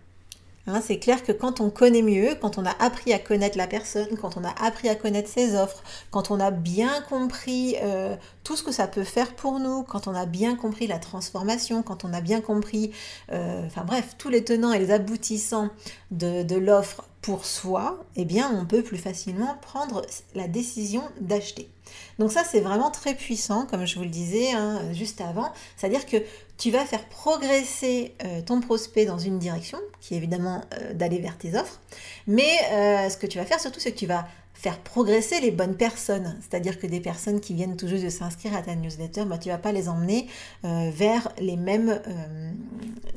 Hein, 0.68 0.80
c'est 0.80 1.00
clair 1.00 1.24
que 1.24 1.32
quand 1.32 1.60
on 1.60 1.70
connaît 1.70 2.02
mieux, 2.02 2.36
quand 2.40 2.56
on 2.56 2.64
a 2.64 2.70
appris 2.78 3.12
à 3.12 3.18
connaître 3.18 3.58
la 3.58 3.66
personne, 3.66 4.16
quand 4.20 4.36
on 4.36 4.44
a 4.44 4.54
appris 4.64 4.88
à 4.88 4.94
connaître 4.94 5.28
ses 5.28 5.56
offres, 5.56 5.82
quand 6.12 6.30
on 6.30 6.38
a 6.38 6.52
bien 6.52 7.00
compris 7.08 7.74
euh, 7.82 8.14
tout 8.44 8.54
ce 8.54 8.62
que 8.62 8.70
ça 8.70 8.86
peut 8.86 9.02
faire 9.02 9.34
pour 9.34 9.58
nous, 9.58 9.82
quand 9.82 10.06
on 10.06 10.14
a 10.14 10.24
bien 10.24 10.54
compris 10.54 10.86
la 10.86 11.00
transformation, 11.00 11.82
quand 11.82 12.04
on 12.04 12.12
a 12.12 12.20
bien 12.20 12.40
compris, 12.40 12.92
euh, 13.32 13.66
enfin 13.66 13.82
bref, 13.84 14.14
tous 14.18 14.28
les 14.28 14.44
tenants 14.44 14.72
et 14.72 14.78
les 14.78 14.92
aboutissants 14.92 15.68
de, 16.12 16.44
de 16.44 16.56
l'offre 16.56 17.02
pour 17.22 17.46
soi, 17.46 18.04
eh 18.16 18.24
bien 18.24 18.50
on 18.52 18.66
peut 18.66 18.82
plus 18.82 18.98
facilement 18.98 19.56
prendre 19.62 20.04
la 20.34 20.48
décision 20.48 21.04
d'acheter. 21.20 21.70
Donc 22.18 22.32
ça 22.32 22.42
c'est 22.44 22.60
vraiment 22.60 22.90
très 22.90 23.14
puissant, 23.14 23.64
comme 23.64 23.86
je 23.86 23.96
vous 23.96 24.02
le 24.02 24.10
disais 24.10 24.50
hein, 24.50 24.92
juste 24.92 25.20
avant, 25.20 25.52
c'est-à-dire 25.76 26.04
que 26.04 26.16
tu 26.58 26.72
vas 26.72 26.84
faire 26.84 27.06
progresser 27.08 28.14
euh, 28.24 28.42
ton 28.42 28.60
prospect 28.60 29.06
dans 29.06 29.18
une 29.18 29.38
direction, 29.38 29.78
qui 30.00 30.14
est 30.14 30.16
évidemment 30.16 30.62
euh, 30.74 30.94
d'aller 30.94 31.20
vers 31.20 31.38
tes 31.38 31.54
offres, 31.56 31.80
mais 32.26 32.50
euh, 32.72 33.08
ce 33.08 33.16
que 33.16 33.28
tu 33.28 33.38
vas 33.38 33.44
faire 33.44 33.60
surtout 33.60 33.78
c'est 33.78 33.92
que 33.92 33.98
tu 33.98 34.06
vas 34.06 34.26
faire 34.62 34.78
progresser 34.78 35.40
les 35.40 35.50
bonnes 35.50 35.76
personnes. 35.76 36.38
C'est-à-dire 36.40 36.78
que 36.78 36.86
des 36.86 37.00
personnes 37.00 37.40
qui 37.40 37.52
viennent 37.52 37.76
tout 37.76 37.88
juste 37.88 38.04
de 38.04 38.10
s'inscrire 38.10 38.54
à 38.54 38.62
ta 38.62 38.76
newsletter, 38.76 39.24
bah, 39.24 39.36
tu 39.36 39.48
vas 39.48 39.58
pas 39.58 39.72
les 39.72 39.88
emmener 39.88 40.28
euh, 40.64 40.88
vers 40.94 41.32
les 41.38 41.56
mêmes, 41.56 42.00
euh, 42.06 42.52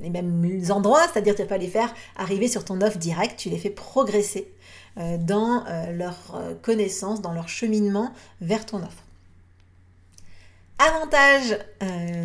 les 0.01 0.09
mêmes 0.09 0.59
endroits, 0.71 1.03
c'est-à-dire 1.03 1.35
tu 1.35 1.43
vas 1.43 1.47
pas 1.47 1.59
les 1.59 1.67
faire 1.67 1.93
arriver 2.15 2.47
sur 2.47 2.65
ton 2.65 2.81
offre 2.81 2.97
directe, 2.97 3.37
tu 3.37 3.49
les 3.49 3.59
fais 3.59 3.69
progresser 3.69 4.51
euh, 4.97 5.17
dans 5.19 5.63
leur 5.93 6.41
connaissance, 6.63 7.21
dans 7.21 7.31
leur 7.31 7.47
cheminement 7.47 8.11
vers 8.41 8.65
ton 8.65 8.77
offre. 8.77 9.03
Avantage 10.79 11.59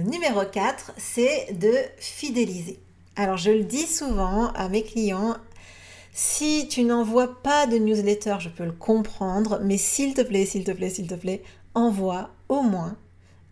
numéro 0.07 0.41
4, 0.51 0.93
c'est 0.97 1.53
de 1.53 1.75
fidéliser. 1.99 2.81
Alors 3.17 3.37
je 3.37 3.51
le 3.51 3.65
dis 3.65 3.87
souvent 3.87 4.51
à 4.55 4.71
mes 4.71 4.83
clients, 4.83 5.37
si 6.13 6.67
tu 6.69 6.85
n'envoies 6.85 7.41
pas 7.43 7.67
de 7.67 7.77
newsletter, 7.77 8.37
je 8.41 8.49
peux 8.49 8.65
le 8.65 8.73
comprendre, 8.73 9.61
mais 9.63 9.79
s'il 9.79 10.15
te 10.15 10.23
plaît, 10.23 10.45
s'il 10.45 10.65
te 10.65 10.73
plaît, 10.73 10.91
s'il 10.91 11.07
te 11.07 11.15
plaît, 11.15 11.43
envoie 11.75 12.31
au 12.49 12.63
moins 12.63 12.97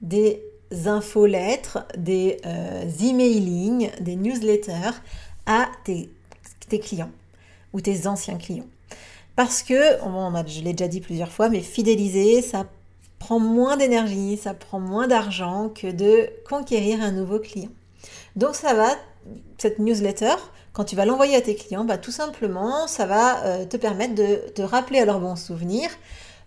des 0.02 0.42
infolettres, 0.86 1.86
des 1.96 2.38
euh, 2.46 2.84
emailing, 3.00 3.90
des 4.00 4.16
newsletters 4.16 5.00
à 5.46 5.68
tes, 5.84 6.10
clients 6.80 7.10
ou 7.72 7.80
tes 7.80 8.06
anciens 8.06 8.36
clients. 8.36 8.66
Parce 9.36 9.62
que, 9.62 9.98
je 10.46 10.62
l'ai 10.62 10.72
déjà 10.72 10.88
dit 10.88 11.00
plusieurs 11.00 11.30
fois, 11.30 11.48
mais 11.48 11.60
fidéliser, 11.60 12.42
ça 12.42 12.66
prend 13.18 13.38
moins 13.38 13.76
d'énergie, 13.76 14.36
ça 14.36 14.52
prend 14.52 14.80
moins 14.80 15.06
d'argent 15.06 15.70
que 15.70 15.90
de 15.90 16.28
conquérir 16.48 17.02
un 17.02 17.12
nouveau 17.12 17.38
client. 17.38 17.70
Donc 18.36 18.54
ça 18.54 18.74
va, 18.74 18.90
cette 19.58 19.78
newsletter, 19.78 20.34
quand 20.78 20.84
tu 20.84 20.94
vas 20.94 21.04
l'envoyer 21.04 21.34
à 21.34 21.40
tes 21.40 21.56
clients, 21.56 21.84
bah, 21.84 21.98
tout 21.98 22.12
simplement, 22.12 22.86
ça 22.86 23.04
va 23.04 23.44
euh, 23.44 23.64
te 23.64 23.76
permettre 23.76 24.14
de 24.14 24.36
te 24.54 24.62
rappeler 24.62 25.00
à 25.00 25.04
leurs 25.04 25.18
bons 25.18 25.34
souvenirs 25.34 25.90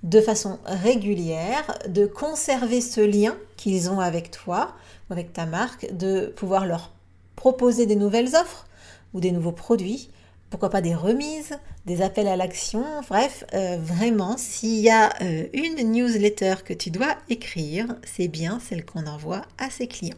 de 0.04 0.22
façon 0.22 0.58
régulière, 0.66 1.78
de 1.90 2.06
conserver 2.06 2.80
ce 2.80 3.02
lien 3.02 3.36
qu'ils 3.58 3.90
ont 3.90 4.00
avec 4.00 4.32
toi 4.32 4.72
avec 5.10 5.34
ta 5.34 5.46
marque, 5.46 5.94
de 5.94 6.28
pouvoir 6.38 6.66
leur 6.66 6.92
proposer 7.36 7.86
des 7.86 7.98
nouvelles 7.98 8.34
offres 8.38 8.68
ou 9.14 9.20
des 9.20 9.34
nouveaux 9.34 9.52
produits 9.52 10.10
pourquoi 10.50 10.70
pas 10.70 10.82
des 10.82 10.94
remises, 10.94 11.58
des 11.86 12.02
appels 12.02 12.28
à 12.28 12.36
l'action, 12.36 12.84
bref, 13.10 13.46
euh, 13.54 13.78
vraiment, 13.82 14.36
s'il 14.38 14.80
y 14.80 14.90
a 14.90 15.14
euh, 15.22 15.48
une 15.54 15.92
newsletter 15.94 16.56
que 16.66 16.74
tu 16.74 16.92
dois 16.92 17.16
écrire, 17.30 17.88
c'est 18.04 18.28
bien 18.28 18.60
celle 18.60 18.84
qu'on 18.86 19.08
envoie 19.08 19.44
à 19.58 19.70
ses 19.70 19.88
clients. 19.88 20.18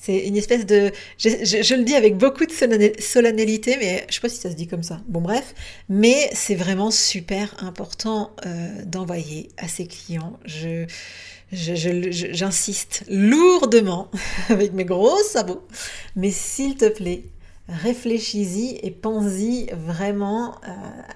C'est 0.00 0.26
une 0.26 0.36
espèce 0.36 0.64
de... 0.64 0.92
Je, 1.18 1.74
le 1.74 1.82
dis 1.82 1.94
avec 1.94 2.16
beaucoup 2.16 2.46
de 2.46 2.52
solennalité, 2.52 3.76
mais 3.78 4.06
je 4.08 4.14
sais 4.14 4.20
pas 4.20 4.28
si 4.28 4.36
ça 4.36 4.50
se 4.50 4.54
dit 4.54 4.66
comme 4.66 4.82
ça. 4.82 5.00
Bon 5.08 5.20
bref, 5.20 5.54
mais 5.88 6.30
c'est 6.32 6.54
vraiment 6.54 6.90
super 6.90 7.54
important 7.62 8.30
euh, 8.46 8.68
d'envoyer 8.84 9.48
à 9.58 9.66
ses 9.66 9.86
clients. 9.86 10.38
Je, 10.44 10.86
j'insiste 11.52 13.04
lourdement 13.08 14.10
avec 14.48 14.72
mes 14.72 14.84
gros 14.84 15.22
sabots, 15.24 15.66
mais 16.14 16.30
s'il 16.30 16.76
te 16.76 16.88
plaît, 16.88 17.24
réfléchis-y 17.68 18.78
et 18.82 18.90
pense-y 18.90 19.66
vraiment 19.72 20.52
euh, 20.66 20.70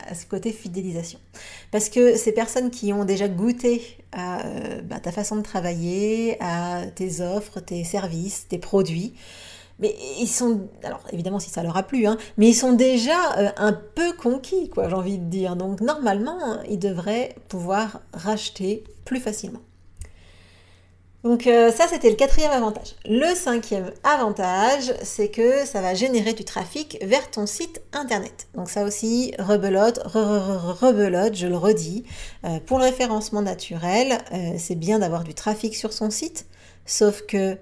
à 0.09 0.15
ce 0.15 0.27
côté 0.27 0.53
fidélisation. 0.53 1.19
Parce 1.71 1.89
que 1.89 2.17
ces 2.17 2.33
personnes 2.33 2.71
qui 2.71 2.93
ont 2.93 3.05
déjà 3.05 3.29
goûté 3.29 3.83
à 4.13 4.45
euh, 4.47 4.83
bah, 4.83 5.01
ta 5.01 5.13
façon 5.13 5.37
de 5.37 5.43
travailler, 5.43 6.37
à 6.41 6.87
tes 6.95 7.21
offres, 7.21 7.61
tes 7.61 7.85
services, 7.85 8.47
tes 8.49 8.59
produits, 8.59 9.15
mais 9.79 9.97
ils 10.21 10.29
sont, 10.29 10.69
alors 10.85 11.01
évidemment 11.13 11.41
si 11.41 11.51
ça 11.51 11.63
leur 11.63 11.77
a 11.77 11.83
plu, 11.83 12.07
hein, 12.07 12.19
mais 12.37 12.49
ils 12.49 12.55
sont 12.55 12.75
déjà 12.75 13.39
euh, 13.39 13.51
un 13.57 13.73
peu 13.73 14.13
conquis, 14.13 14.69
quoi, 14.69 14.89
j'ai 14.89 14.95
envie 14.95 15.19
de 15.19 15.25
dire. 15.25 15.57
Donc 15.57 15.81
normalement, 15.81 16.61
ils 16.69 16.79
devraient 16.79 17.35
pouvoir 17.49 18.01
racheter 18.13 18.85
plus 19.05 19.21
facilement. 19.21 19.61
Donc 21.25 21.47
euh, 21.47 21.71
ça, 21.71 21.87
c'était 21.89 22.11
le 22.11 22.17
quatrième 22.17 22.51
avantage. 22.51 22.97
Le 23.09 23.35
cinquième 23.35 23.93
avantage, 24.03 24.93
c'est 25.03 25.29
que 25.29 25.65
ça 25.65 25.81
va 25.81 25.95
générer 25.95 26.33
du 26.33 26.45
trafic 26.45 26.99
vers 27.03 27.31
ton 27.31 27.47
site 27.47 27.81
internet. 27.93 28.49
Donc 28.55 28.69
ça 28.69 28.85
aussi, 28.85 29.33
rebelote, 29.39 30.01
rebelote, 30.05 31.37
je 31.37 31.47
le 31.47 31.57
redis. 31.57 32.05
Euh, 32.45 32.59
pour 32.67 32.79
le 32.79 32.85
référencement 32.85 33.43
naturel, 33.43 34.19
euh, 34.33 34.55
c'est 34.59 34.75
bien 34.75 34.99
d'avoir 34.99 35.23
du 35.23 35.33
trafic 35.33 35.77
sur 35.77 35.93
son 35.93 36.11
site, 36.11 36.47
sauf 36.87 37.23
que 37.23 37.57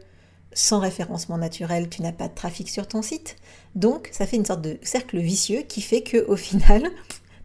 sans 0.55 0.81
référencement 0.81 1.37
naturel, 1.37 1.91
tu 1.91 2.01
n'as 2.01 2.13
pas 2.13 2.29
de 2.29 2.35
trafic 2.35 2.71
sur 2.71 2.89
ton 2.89 3.03
site. 3.03 3.37
Donc 3.75 4.09
ça 4.13 4.27
fait 4.27 4.37
une 4.37 4.47
sorte 4.47 4.63
de 4.63 4.79
cercle 4.83 5.19
vicieux 5.19 5.63
qui 5.69 5.83
fait 5.83 6.01
que 6.01 6.25
au 6.29 6.37
final, 6.49 6.83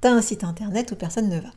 tu 0.01 0.07
as 0.07 0.11
un 0.11 0.21
site 0.21 0.45
internet 0.45 0.93
où 0.93 0.95
personne 0.95 1.27
ne 1.27 1.41
va. 1.41 1.49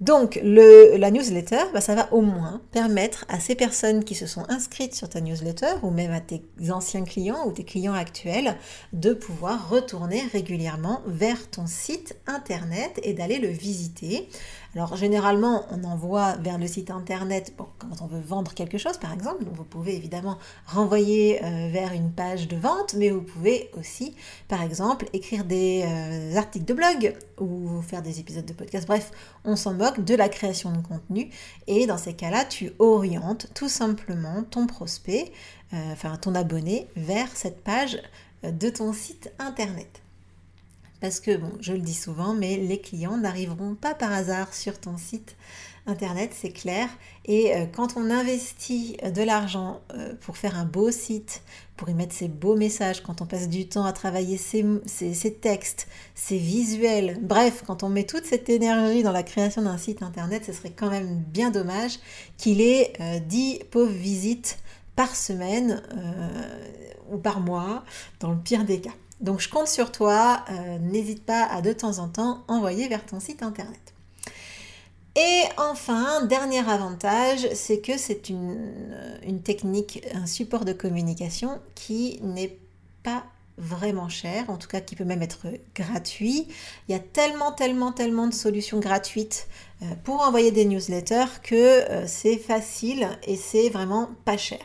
Donc, 0.00 0.40
la 0.42 1.10
newsletter, 1.10 1.64
bah, 1.72 1.80
ça 1.80 1.94
va 1.94 2.12
au 2.12 2.20
moins 2.20 2.60
permettre 2.72 3.24
à 3.28 3.38
ces 3.38 3.54
personnes 3.54 4.02
qui 4.04 4.14
se 4.14 4.26
sont 4.26 4.44
inscrites 4.48 4.94
sur 4.94 5.08
ta 5.08 5.20
newsletter, 5.20 5.74
ou 5.82 5.90
même 5.90 6.10
à 6.10 6.20
tes 6.20 6.42
anciens 6.70 7.04
clients 7.04 7.46
ou 7.46 7.52
tes 7.52 7.64
clients 7.64 7.94
actuels, 7.94 8.56
de 8.92 9.14
pouvoir 9.14 9.70
retourner 9.70 10.22
régulièrement 10.32 11.00
vers 11.06 11.48
ton 11.48 11.66
site 11.66 12.16
internet 12.26 12.98
et 13.04 13.14
d'aller 13.14 13.38
le 13.38 13.48
visiter 13.48 14.28
alors 14.74 14.96
généralement, 14.96 15.66
on 15.70 15.84
envoie 15.84 16.36
vers 16.36 16.58
le 16.58 16.66
site 16.66 16.90
internet 16.90 17.54
quand 17.78 18.02
on 18.02 18.06
veut 18.06 18.20
vendre 18.20 18.52
quelque 18.54 18.76
chose, 18.76 18.98
par 18.98 19.12
exemple. 19.12 19.44
Vous 19.52 19.64
pouvez 19.64 19.94
évidemment 19.94 20.38
renvoyer 20.66 21.44
euh, 21.44 21.68
vers 21.70 21.92
une 21.92 22.10
page 22.10 22.48
de 22.48 22.56
vente, 22.56 22.94
mais 22.94 23.10
vous 23.10 23.22
pouvez 23.22 23.70
aussi, 23.78 24.16
par 24.48 24.62
exemple, 24.62 25.06
écrire 25.12 25.44
des 25.44 25.84
euh, 25.86 26.36
articles 26.36 26.64
de 26.64 26.74
blog 26.74 27.14
ou 27.40 27.80
faire 27.82 28.02
des 28.02 28.18
épisodes 28.18 28.44
de 28.44 28.52
podcast. 28.52 28.86
Bref, 28.86 29.12
on 29.44 29.54
s'en 29.54 29.74
moque 29.74 30.04
de 30.04 30.14
la 30.14 30.28
création 30.28 30.72
de 30.72 30.78
contenu. 30.78 31.30
Et 31.68 31.86
dans 31.86 31.98
ces 31.98 32.14
cas-là, 32.14 32.44
tu 32.44 32.72
orientes 32.80 33.48
tout 33.54 33.68
simplement 33.68 34.42
ton 34.42 34.66
prospect, 34.66 35.32
euh, 35.72 35.92
enfin 35.92 36.16
ton 36.16 36.34
abonné, 36.34 36.88
vers 36.96 37.28
cette 37.34 37.62
page 37.62 37.98
de 38.42 38.68
ton 38.68 38.92
site 38.92 39.32
internet. 39.38 40.03
Parce 41.04 41.20
que, 41.20 41.36
bon, 41.36 41.52
je 41.60 41.74
le 41.74 41.80
dis 41.80 41.92
souvent, 41.92 42.32
mais 42.32 42.56
les 42.56 42.80
clients 42.80 43.18
n'arriveront 43.18 43.74
pas 43.74 43.92
par 43.92 44.10
hasard 44.10 44.54
sur 44.54 44.80
ton 44.80 44.96
site 44.96 45.36
internet, 45.86 46.30
c'est 46.34 46.48
clair. 46.48 46.88
Et 47.26 47.54
euh, 47.54 47.66
quand 47.66 47.98
on 47.98 48.08
investit 48.08 48.96
de 49.14 49.22
l'argent 49.22 49.82
euh, 49.92 50.14
pour 50.22 50.38
faire 50.38 50.56
un 50.56 50.64
beau 50.64 50.90
site, 50.90 51.42
pour 51.76 51.90
y 51.90 51.92
mettre 51.92 52.14
ses 52.14 52.28
beaux 52.28 52.56
messages, 52.56 53.02
quand 53.02 53.20
on 53.20 53.26
passe 53.26 53.50
du 53.50 53.68
temps 53.68 53.84
à 53.84 53.92
travailler 53.92 54.38
ses, 54.38 55.34
textes, 55.42 55.88
ses 56.14 56.38
visuels, 56.38 57.18
bref, 57.20 57.64
quand 57.66 57.82
on 57.82 57.90
met 57.90 58.04
toute 58.04 58.24
cette 58.24 58.48
énergie 58.48 59.02
dans 59.02 59.12
la 59.12 59.22
création 59.22 59.60
d'un 59.60 59.76
site 59.76 60.02
internet, 60.02 60.46
ce 60.46 60.54
serait 60.54 60.72
quand 60.74 60.88
même 60.88 61.16
bien 61.18 61.50
dommage 61.50 61.98
qu'il 62.38 62.62
ait 62.62 62.94
10 63.28 63.58
euh, 63.60 63.64
pauvres 63.70 63.92
visites 63.92 64.56
par 64.96 65.14
semaine 65.14 65.82
ou 67.12 67.18
par 67.18 67.40
mois, 67.40 67.84
dans 68.20 68.30
le 68.30 68.38
pire 68.38 68.64
des 68.64 68.80
cas. 68.80 68.92
Donc 69.20 69.40
je 69.40 69.48
compte 69.48 69.68
sur 69.68 69.92
toi, 69.92 70.44
euh, 70.50 70.78
n'hésite 70.78 71.24
pas 71.24 71.44
à 71.44 71.62
de 71.62 71.72
temps 71.72 71.98
en 71.98 72.08
temps 72.08 72.44
envoyer 72.48 72.88
vers 72.88 73.04
ton 73.04 73.20
site 73.20 73.42
internet. 73.42 73.94
Et 75.16 75.42
enfin, 75.58 76.24
dernier 76.26 76.68
avantage, 76.68 77.48
c'est 77.54 77.80
que 77.80 77.96
c'est 77.96 78.28
une, 78.28 78.58
une, 79.24 79.42
technique, 79.42 80.04
un 80.12 80.26
support 80.26 80.64
de 80.64 80.72
communication 80.72 81.60
qui 81.76 82.18
n'est 82.22 82.58
pas 83.04 83.24
vraiment 83.56 84.08
cher, 84.08 84.50
en 84.50 84.56
tout 84.56 84.66
cas 84.66 84.80
qui 84.80 84.96
peut 84.96 85.04
même 85.04 85.22
être 85.22 85.46
gratuit. 85.74 86.48
Il 86.88 86.92
y 86.92 86.94
a 86.94 86.98
tellement, 86.98 87.52
tellement, 87.52 87.92
tellement 87.92 88.26
de 88.26 88.34
solutions 88.34 88.80
gratuites 88.80 89.46
euh, 89.48 89.73
pour 90.04 90.20
envoyer 90.20 90.50
des 90.50 90.64
newsletters 90.64 91.40
que 91.42 91.54
euh, 91.54 92.04
c'est 92.06 92.36
facile 92.36 93.08
et 93.26 93.36
c'est 93.36 93.68
vraiment 93.68 94.10
pas 94.24 94.36
cher. 94.36 94.60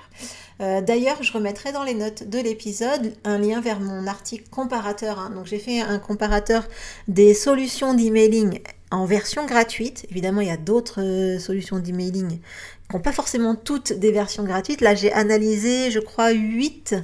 Euh, 0.61 0.81
d'ailleurs, 0.81 1.23
je 1.23 1.31
remettrai 1.31 1.71
dans 1.71 1.83
les 1.83 1.93
notes 1.93 2.23
de 2.23 2.39
l'épisode 2.39 3.13
un 3.23 3.37
lien 3.37 3.61
vers 3.61 3.79
mon 3.79 4.07
article 4.07 4.49
comparateur. 4.49 5.19
Hein. 5.19 5.31
Donc 5.35 5.45
j'ai 5.45 5.59
fait 5.59 5.81
un 5.81 5.99
comparateur 5.99 6.67
des 7.07 7.33
solutions 7.33 7.93
d'emailing 7.93 8.59
en 8.91 9.05
version 9.05 9.45
gratuite. 9.45 10.05
Évidemment, 10.09 10.41
il 10.41 10.47
y 10.47 10.51
a 10.51 10.57
d'autres 10.57 11.01
euh, 11.01 11.39
solutions 11.39 11.79
d'emailing 11.79 12.39
qui 12.39 12.95
n'ont 12.95 13.01
pas 13.01 13.11
forcément 13.11 13.55
toutes 13.55 13.93
des 13.93 14.11
versions 14.11 14.43
gratuites. 14.43 14.81
Là, 14.81 14.95
j'ai 14.95 15.11
analysé, 15.13 15.91
je 15.91 15.99
crois, 15.99 16.31
8 16.31 16.95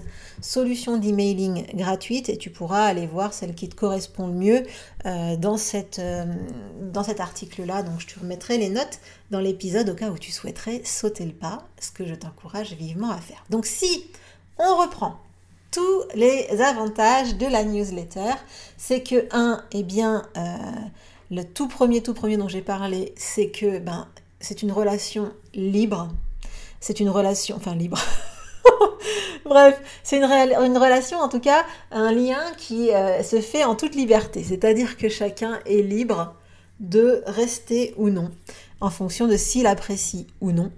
solutions 0.42 0.98
d'emailing 0.98 1.66
gratuites 1.76 2.30
et 2.30 2.38
tu 2.38 2.50
pourras 2.50 2.86
aller 2.86 3.06
voir 3.06 3.34
celle 3.34 3.54
qui 3.54 3.70
te 3.70 3.76
correspond 3.76 4.28
le 4.28 4.34
mieux 4.34 4.64
euh, 5.06 5.36
dans, 5.38 5.58
cette, 5.58 6.00
euh, 6.00 6.26
dans 6.82 7.04
cet 7.04 7.20
article-là. 7.20 7.84
Donc, 7.84 8.00
je 8.00 8.08
te 8.08 8.20
remettrai 8.20 8.58
les 8.58 8.70
notes 8.70 9.00
dans 9.30 9.40
l'épisode 9.40 9.90
au 9.90 9.96
cas 9.96 10.10
où 10.10 10.18
tu 10.18 10.32
souhaiterais 10.32 10.82
sauter 10.84 11.26
le 11.26 11.34
pas, 11.34 11.68
ce 11.80 11.92
que 11.92 12.06
je 12.06 12.16
t'encourage 12.16 12.74
vivement 12.74 13.12
à 13.12 13.20
faire. 13.20 13.44
Donc, 13.52 13.68
si 13.68 14.08
on 14.58 14.78
reprend 14.78 15.20
tous 15.70 16.04
les 16.16 16.48
avantages 16.62 17.36
de 17.36 17.46
la 17.46 17.64
newsletter, 17.64 18.34
c'est 18.78 19.04
que, 19.04 19.28
un, 19.32 19.64
eh 19.72 19.84
bien, 19.84 20.24
le 21.32 21.44
tout 21.44 21.68
premier, 21.68 22.02
tout 22.02 22.14
premier 22.14 22.38
dont 22.38 22.48
j'ai 22.48 22.62
parlé, 22.62 23.14
c'est 23.18 23.50
que 23.50 23.80
ben, 23.80 24.08
c'est 24.40 24.62
une 24.62 24.72
relation 24.72 25.32
libre. 25.54 26.10
C'est 26.80 27.00
une 27.00 27.10
relation, 27.10 27.56
enfin 27.56 27.76
libre. 27.76 28.00
Bref, 29.46 29.80
c'est 30.04 30.18
une, 30.18 30.26
relation, 30.78 31.20
en 31.20 31.30
tout 31.30 31.40
cas, 31.40 31.66
un 31.92 32.12
lien 32.12 32.42
qui 32.58 32.92
euh, 32.92 33.24
se 33.24 33.42
fait 33.42 33.64
en 33.64 33.76
toute 33.76 33.96
liberté. 33.96 34.44
C'est-à-dire 34.44 34.98
que 34.98 35.10
chacun 35.10 35.60
est 35.66 35.82
libre 35.82 36.36
de 36.80 37.24
rester 37.26 37.94
ou 37.98 38.10
non, 38.10 38.32
en 38.82 38.90
fonction 38.90 39.28
de 39.28 39.38
s'il 39.38 39.68
apprécie 39.68 40.28
ou 40.42 40.52
non 40.52 40.72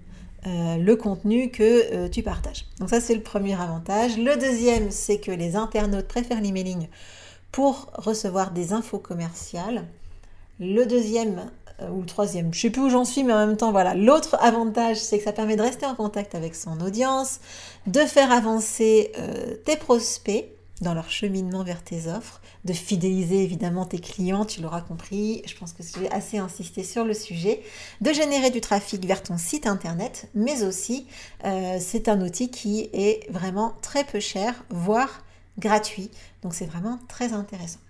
euh, 0.46 0.76
le 0.76 0.96
contenu 0.96 1.50
que 1.50 1.94
euh, 1.94 2.08
tu 2.08 2.22
partages. 2.22 2.66
Donc 2.78 2.90
ça, 2.90 3.00
c'est 3.00 3.14
le 3.14 3.22
premier 3.22 3.60
avantage. 3.60 4.16
Le 4.16 4.36
deuxième, 4.36 4.90
c'est 4.90 5.18
que 5.18 5.32
les 5.32 5.56
internautes 5.56 6.06
préfèrent 6.06 6.40
l'emailing 6.40 6.88
pour 7.50 7.90
recevoir 7.94 8.52
des 8.52 8.72
infos 8.72 8.98
commerciales 8.98 9.84
le 10.60 10.84
deuxième 10.84 11.50
euh, 11.80 11.90
ou 11.90 12.00
le 12.00 12.06
troisième, 12.06 12.52
je 12.52 12.60
sais 12.60 12.70
plus 12.70 12.82
où 12.82 12.90
j'en 12.90 13.04
suis, 13.04 13.22
mais 13.22 13.32
en 13.32 13.46
même 13.46 13.56
temps, 13.56 13.70
voilà. 13.70 13.94
L'autre 13.94 14.36
avantage, 14.40 14.96
c'est 14.96 15.18
que 15.18 15.24
ça 15.24 15.32
permet 15.32 15.56
de 15.56 15.62
rester 15.62 15.86
en 15.86 15.94
contact 15.94 16.34
avec 16.34 16.54
son 16.54 16.80
audience, 16.80 17.40
de 17.86 18.00
faire 18.00 18.32
avancer 18.32 19.12
euh, 19.18 19.54
tes 19.64 19.76
prospects 19.76 20.46
dans 20.80 20.94
leur 20.94 21.10
cheminement 21.10 21.64
vers 21.64 21.82
tes 21.82 22.06
offres, 22.06 22.40
de 22.64 22.72
fidéliser 22.72 23.42
évidemment 23.42 23.84
tes 23.84 23.98
clients, 23.98 24.44
tu 24.44 24.60
l'auras 24.60 24.80
compris, 24.80 25.42
je 25.46 25.54
pense 25.56 25.72
que 25.72 25.82
j'ai 25.82 26.10
assez 26.10 26.38
insisté 26.38 26.84
sur 26.84 27.04
le 27.04 27.14
sujet, 27.14 27.62
de 28.00 28.12
générer 28.12 28.50
du 28.50 28.60
trafic 28.60 29.04
vers 29.04 29.22
ton 29.22 29.38
site 29.38 29.66
internet, 29.66 30.28
mais 30.34 30.62
aussi 30.62 31.06
euh, 31.44 31.78
c'est 31.80 32.08
un 32.08 32.20
outil 32.20 32.50
qui 32.50 32.90
est 32.92 33.30
vraiment 33.30 33.74
très 33.82 34.04
peu 34.04 34.20
cher, 34.20 34.64
voire 34.70 35.24
gratuit, 35.58 36.10
donc 36.42 36.54
c'est 36.54 36.66
vraiment 36.66 36.98
très 37.08 37.32
intéressant. 37.32 37.80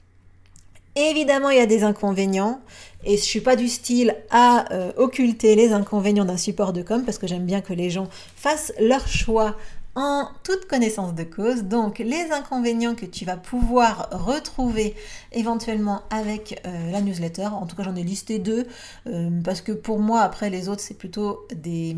Évidemment, 0.98 1.50
il 1.50 1.58
y 1.58 1.60
a 1.60 1.66
des 1.66 1.84
inconvénients 1.84 2.60
et 3.04 3.16
je 3.16 3.22
suis 3.22 3.40
pas 3.40 3.54
du 3.54 3.68
style 3.68 4.16
à 4.30 4.72
euh, 4.72 4.90
occulter 4.96 5.54
les 5.54 5.72
inconvénients 5.72 6.24
d'un 6.24 6.36
support 6.36 6.72
de 6.72 6.82
com 6.82 7.04
parce 7.04 7.18
que 7.18 7.28
j'aime 7.28 7.46
bien 7.46 7.60
que 7.60 7.72
les 7.72 7.88
gens 7.88 8.08
fassent 8.34 8.72
leur 8.80 9.06
choix 9.06 9.54
en 9.94 10.28
toute 10.42 10.66
connaissance 10.66 11.14
de 11.14 11.22
cause. 11.22 11.62
Donc 11.62 12.00
les 12.00 12.32
inconvénients 12.32 12.96
que 12.96 13.06
tu 13.06 13.24
vas 13.24 13.36
pouvoir 13.36 14.08
retrouver 14.10 14.96
éventuellement 15.30 16.02
avec 16.10 16.60
euh, 16.66 16.90
la 16.90 17.00
newsletter, 17.00 17.46
en 17.46 17.66
tout 17.66 17.76
cas 17.76 17.84
j'en 17.84 17.94
ai 17.94 18.02
listé 18.02 18.40
deux 18.40 18.66
euh, 19.06 19.30
parce 19.44 19.60
que 19.60 19.70
pour 19.70 20.00
moi 20.00 20.22
après 20.22 20.50
les 20.50 20.68
autres 20.68 20.82
c'est 20.82 20.98
plutôt 20.98 21.46
des 21.54 21.96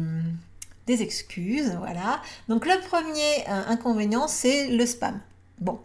des 0.87 1.03
excuses, 1.03 1.75
voilà. 1.79 2.21
Donc 2.49 2.67
le 2.67 2.79
premier 2.87 3.47
inconvénient 3.67 4.29
c'est 4.29 4.69
le 4.69 4.85
spam. 4.85 5.21
Bon, 5.61 5.79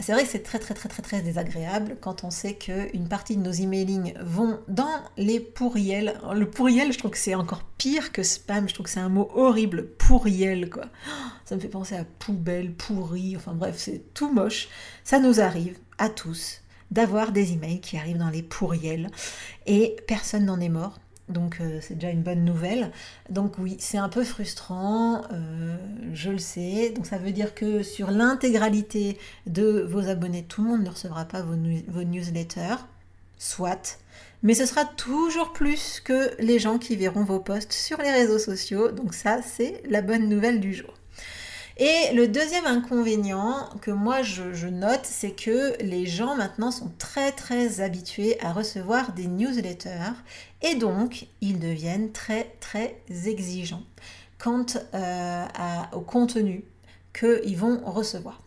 c'est 0.00 0.12
vrai 0.12 0.24
que 0.24 0.28
c'est 0.28 0.42
très 0.42 0.58
très 0.58 0.74
très 0.74 0.88
très 0.88 1.02
très 1.02 1.22
désagréable 1.22 1.96
quand 2.00 2.24
on 2.24 2.30
sait 2.30 2.54
qu'une 2.54 3.08
partie 3.08 3.36
de 3.36 3.42
nos 3.42 3.52
emailing 3.52 4.14
vont 4.20 4.58
dans 4.66 5.00
les 5.16 5.38
pourriels. 5.38 6.20
Le 6.34 6.50
pourriel, 6.50 6.92
je 6.92 6.98
trouve 6.98 7.12
que 7.12 7.18
c'est 7.18 7.36
encore 7.36 7.62
pire 7.78 8.10
que 8.10 8.24
spam, 8.24 8.68
je 8.68 8.74
trouve 8.74 8.86
que 8.86 8.90
c'est 8.90 8.98
un 8.98 9.08
mot 9.08 9.30
horrible, 9.34 9.86
pourriel 9.90 10.68
quoi. 10.68 10.86
Ça 11.44 11.54
me 11.54 11.60
fait 11.60 11.68
penser 11.68 11.94
à 11.94 12.04
poubelle, 12.04 12.74
pourri, 12.74 13.36
enfin 13.36 13.54
bref, 13.54 13.76
c'est 13.78 14.12
tout 14.12 14.32
moche. 14.32 14.68
Ça 15.04 15.20
nous 15.20 15.40
arrive 15.40 15.78
à 15.98 16.08
tous 16.08 16.62
d'avoir 16.90 17.30
des 17.30 17.52
emails 17.52 17.80
qui 17.80 17.96
arrivent 17.96 18.18
dans 18.18 18.28
les 18.28 18.42
pourriels 18.42 19.08
et 19.66 19.96
personne 20.08 20.46
n'en 20.46 20.58
est 20.58 20.68
mort. 20.68 20.98
Donc 21.32 21.58
euh, 21.60 21.78
c'est 21.80 21.94
déjà 21.94 22.10
une 22.10 22.22
bonne 22.22 22.44
nouvelle. 22.44 22.90
Donc 23.30 23.54
oui, 23.58 23.76
c'est 23.78 23.98
un 23.98 24.08
peu 24.08 24.24
frustrant, 24.24 25.22
euh, 25.32 25.76
je 26.12 26.30
le 26.30 26.38
sais. 26.38 26.90
Donc 26.90 27.06
ça 27.06 27.18
veut 27.18 27.32
dire 27.32 27.54
que 27.54 27.82
sur 27.82 28.10
l'intégralité 28.10 29.18
de 29.46 29.86
vos 29.88 30.08
abonnés, 30.08 30.44
tout 30.44 30.62
le 30.62 30.70
monde 30.70 30.84
ne 30.84 30.90
recevra 30.90 31.24
pas 31.24 31.42
vos, 31.42 31.56
vos 31.88 32.04
newsletters, 32.04 32.76
soit. 33.38 33.98
Mais 34.42 34.54
ce 34.54 34.66
sera 34.66 34.84
toujours 34.84 35.52
plus 35.52 36.00
que 36.00 36.30
les 36.40 36.58
gens 36.58 36.78
qui 36.78 36.96
verront 36.96 37.24
vos 37.24 37.38
posts 37.38 37.72
sur 37.72 37.98
les 37.98 38.10
réseaux 38.10 38.38
sociaux. 38.38 38.90
Donc 38.90 39.14
ça, 39.14 39.40
c'est 39.42 39.82
la 39.88 40.02
bonne 40.02 40.28
nouvelle 40.28 40.60
du 40.60 40.74
jour. 40.74 40.94
Et 41.78 42.12
le 42.14 42.28
deuxième 42.28 42.66
inconvénient 42.66 43.68
que 43.80 43.90
moi 43.90 44.22
je, 44.22 44.66
note, 44.66 45.04
c'est 45.04 45.30
que 45.30 45.74
les 45.82 46.06
gens 46.06 46.36
maintenant 46.36 46.70
sont 46.70 46.90
très 46.98 47.32
très 47.32 47.80
habitués 47.80 48.38
à 48.40 48.52
recevoir 48.52 49.12
des 49.12 49.26
newsletters 49.26 50.12
et 50.60 50.74
donc 50.74 51.26
ils 51.40 51.58
deviennent 51.58 52.12
très 52.12 52.54
très 52.60 52.96
exigeants 53.26 53.82
quant 54.38 54.66
euh, 54.94 55.44
au 55.92 56.00
contenu 56.00 56.64
qu'ils 57.18 57.56
vont 57.56 57.80
recevoir. 57.84 58.42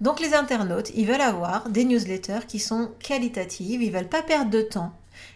Donc 0.00 0.18
les 0.18 0.34
internautes, 0.34 0.90
ils 0.96 1.06
veulent 1.06 1.20
avoir 1.20 1.68
des 1.68 1.84
newsletters 1.84 2.46
qui 2.48 2.58
sont 2.58 2.90
qualitatives, 2.98 3.82
ils 3.82 3.92
veulent 3.92 4.08
pas 4.08 4.22
perdre 4.22 4.50
de 4.50 4.62
temps 4.62 4.92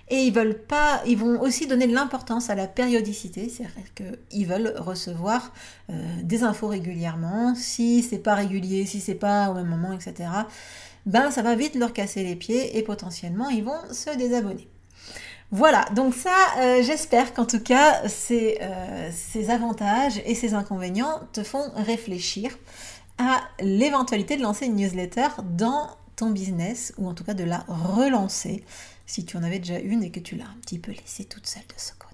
et 0.09 0.23
ils 0.23 0.33
veulent 0.33 0.59
pas, 0.59 1.03
ils 1.07 1.19
vont 1.19 1.41
aussi 1.41 1.67
donner 1.67 1.87
de 1.87 1.95
l'importance 1.95 2.49
à 2.49 2.55
la 2.55 2.69
périodicité, 2.69 3.49
c'est-à-dire 3.49 3.93
qu'ils 3.95 4.47
veulent 4.47 4.75
recevoir 4.79 5.53
euh, 5.91 5.95
des 6.23 6.45
infos 6.45 6.69
régulièrement. 6.69 7.55
Si 7.57 8.03
c'est 8.03 8.19
pas 8.19 8.35
régulier, 8.35 8.87
si 8.87 9.01
c'est 9.01 9.15
pas 9.15 9.51
au 9.51 9.55
même 9.55 9.67
moment, 9.67 9.93
etc. 9.93 10.29
Ben 11.07 11.31
ça 11.31 11.43
va 11.43 11.55
vite 11.57 11.75
leur 11.75 11.93
casser 11.93 12.23
les 12.23 12.37
pieds 12.37 12.79
et 12.79 12.83
potentiellement 12.83 13.49
ils 13.49 13.65
vont 13.65 13.79
se 13.93 14.17
désabonner. 14.17 14.69
Voilà, 15.53 15.85
donc 15.95 16.15
ça, 16.15 16.35
euh, 16.59 16.83
j'espère 16.83 17.33
qu'en 17.33 17.45
tout 17.45 17.61
cas, 17.61 18.03
euh, 18.05 18.09
ces, 19.13 19.51
avantages 19.51 20.21
et 20.27 20.35
ces 20.35 20.55
inconvénients 20.55 21.21
te 21.33 21.45
font 21.45 21.71
réfléchir 21.77 22.51
à 23.19 23.41
l'éventualité 23.61 24.37
de 24.37 24.43
lancer 24.43 24.67
une 24.67 24.75
newsletter 24.75 25.29
dans 25.45 25.89
ton 26.17 26.31
business, 26.31 26.93
ou 26.99 27.09
en 27.09 27.15
tout 27.15 27.23
cas 27.23 27.35
de 27.35 27.45
la 27.45 27.65
relancer 27.69 28.65
si 29.07 29.25
tu 29.25 29.37
en 29.37 29.43
avais 29.43 29.59
déjà 29.59 29.79
une 29.79 30.03
et 30.03 30.11
que 30.11 30.21
tu 30.21 30.37
l'as 30.37 30.45
un 30.45 30.59
petit 30.63 30.79
peu 30.79 30.93
laissée 30.93 31.25
toute 31.25 31.47
seule 31.47 31.63
de 31.63 31.81
ce 31.81 31.93
côté. 31.93 32.07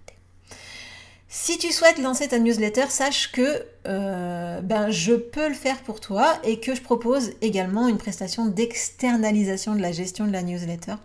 Si 1.28 1.56
tu 1.56 1.72
souhaites 1.72 1.98
lancer 1.98 2.28
ta 2.28 2.38
newsletter, 2.38 2.90
sache 2.90 3.32
que 3.32 3.64
euh, 3.86 4.60
ben, 4.60 4.90
je 4.90 5.14
peux 5.14 5.48
le 5.48 5.54
faire 5.54 5.82
pour 5.82 5.98
toi 5.98 6.38
et 6.44 6.60
que 6.60 6.74
je 6.74 6.82
propose 6.82 7.30
également 7.40 7.88
une 7.88 7.96
prestation 7.96 8.44
d'externalisation 8.44 9.74
de 9.74 9.80
la 9.80 9.92
gestion 9.92 10.26
de 10.26 10.32
la 10.32 10.42
newsletter. 10.42 10.96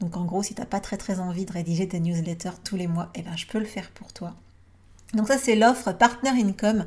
Donc 0.00 0.16
en 0.16 0.24
gros, 0.24 0.42
si 0.42 0.54
tu 0.54 0.60
n'as 0.60 0.66
pas 0.66 0.80
très 0.80 0.96
très 0.96 1.20
envie 1.20 1.44
de 1.44 1.52
rédiger 1.52 1.86
tes 1.86 2.00
newsletters 2.00 2.58
tous 2.64 2.76
les 2.76 2.88
mois, 2.88 3.10
eh 3.14 3.22
ben, 3.22 3.36
je 3.36 3.46
peux 3.46 3.60
le 3.60 3.64
faire 3.64 3.92
pour 3.92 4.12
toi. 4.12 4.34
Donc 5.14 5.28
ça 5.28 5.38
c'est 5.38 5.56
l'offre 5.56 5.92
Partner 5.92 6.30
Income 6.30 6.86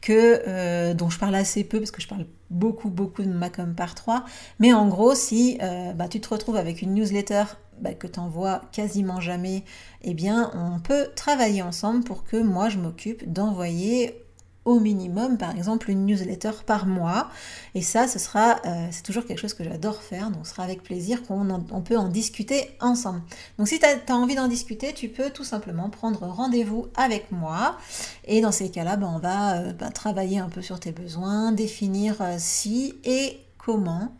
que, 0.00 0.42
euh, 0.46 0.94
dont 0.94 1.10
je 1.10 1.18
parle 1.18 1.34
assez 1.34 1.64
peu 1.64 1.78
parce 1.78 1.90
que 1.90 2.02
je 2.02 2.08
parle 2.08 2.26
beaucoup 2.50 2.90
beaucoup 2.90 3.22
de 3.22 3.32
Macom 3.32 3.74
par 3.74 3.94
3. 3.94 4.24
Mais 4.60 4.72
en 4.72 4.88
gros 4.88 5.14
si 5.14 5.58
euh, 5.62 5.92
bah, 5.92 6.08
tu 6.08 6.20
te 6.20 6.28
retrouves 6.28 6.56
avec 6.56 6.82
une 6.82 6.94
newsletter 6.94 7.44
bah, 7.80 7.94
que 7.94 8.06
tu 8.06 8.20
envoies 8.20 8.60
quasiment 8.70 9.20
jamais, 9.20 9.64
eh 10.02 10.14
bien 10.14 10.50
on 10.54 10.78
peut 10.78 11.08
travailler 11.16 11.62
ensemble 11.62 12.04
pour 12.04 12.24
que 12.24 12.36
moi 12.36 12.68
je 12.68 12.78
m'occupe 12.78 13.32
d'envoyer 13.32 14.23
au 14.64 14.80
minimum, 14.80 15.36
par 15.36 15.50
exemple, 15.54 15.90
une 15.90 16.06
newsletter 16.06 16.52
par 16.66 16.86
mois. 16.86 17.28
Et 17.74 17.82
ça, 17.82 18.08
ce 18.08 18.18
sera, 18.18 18.60
euh, 18.64 18.86
c'est 18.90 19.02
toujours 19.02 19.26
quelque 19.26 19.38
chose 19.38 19.54
que 19.54 19.64
j'adore 19.64 20.02
faire, 20.02 20.30
donc 20.30 20.46
ce 20.46 20.52
sera 20.52 20.64
avec 20.64 20.82
plaisir 20.82 21.22
qu'on 21.22 21.82
peut 21.82 21.98
en 21.98 22.08
discuter 22.08 22.70
ensemble. 22.80 23.20
Donc 23.58 23.68
si 23.68 23.78
tu 23.78 23.86
as, 23.86 24.16
envie 24.16 24.34
d'en 24.34 24.48
discuter, 24.48 24.92
tu 24.94 25.08
peux 25.08 25.30
tout 25.30 25.44
simplement 25.44 25.90
prendre 25.90 26.26
rendez-vous 26.26 26.86
avec 26.96 27.30
moi. 27.30 27.76
Et 28.24 28.40
dans 28.40 28.52
ces 28.52 28.70
cas-là, 28.70 28.96
ben, 28.96 29.12
on 29.14 29.18
va 29.18 29.58
euh, 29.58 29.72
ben, 29.72 29.90
travailler 29.90 30.38
un 30.38 30.48
peu 30.48 30.62
sur 30.62 30.80
tes 30.80 30.92
besoins, 30.92 31.52
définir 31.52 32.20
euh, 32.20 32.36
si 32.38 32.94
et 33.04 33.40
comment. 33.58 34.14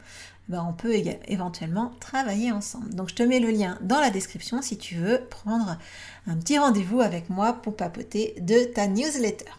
Ben, 0.51 0.63
on 0.69 0.75
peut 0.75 0.93
éventuellement 1.27 1.93
travailler 2.01 2.53
ensemble. 2.53 2.95
Donc 2.95 3.09
je 3.09 3.15
te 3.15 3.23
mets 3.23 3.41
le 3.41 3.51
lien 3.51 3.79
dans 3.81 3.99
la 3.99 4.11
description 4.11 4.61
si 4.61 4.77
tu 4.77 4.97
veux 4.97 5.23
prendre 5.31 5.79
un 6.27 6.37
petit 6.37 6.59
rendez-vous 6.59 7.01
avec 7.01 7.31
moi 7.31 7.55
pour 7.55 7.77
papoter 7.77 8.35
de 8.41 8.65
ta 8.65 8.87
newsletter. 8.87 9.51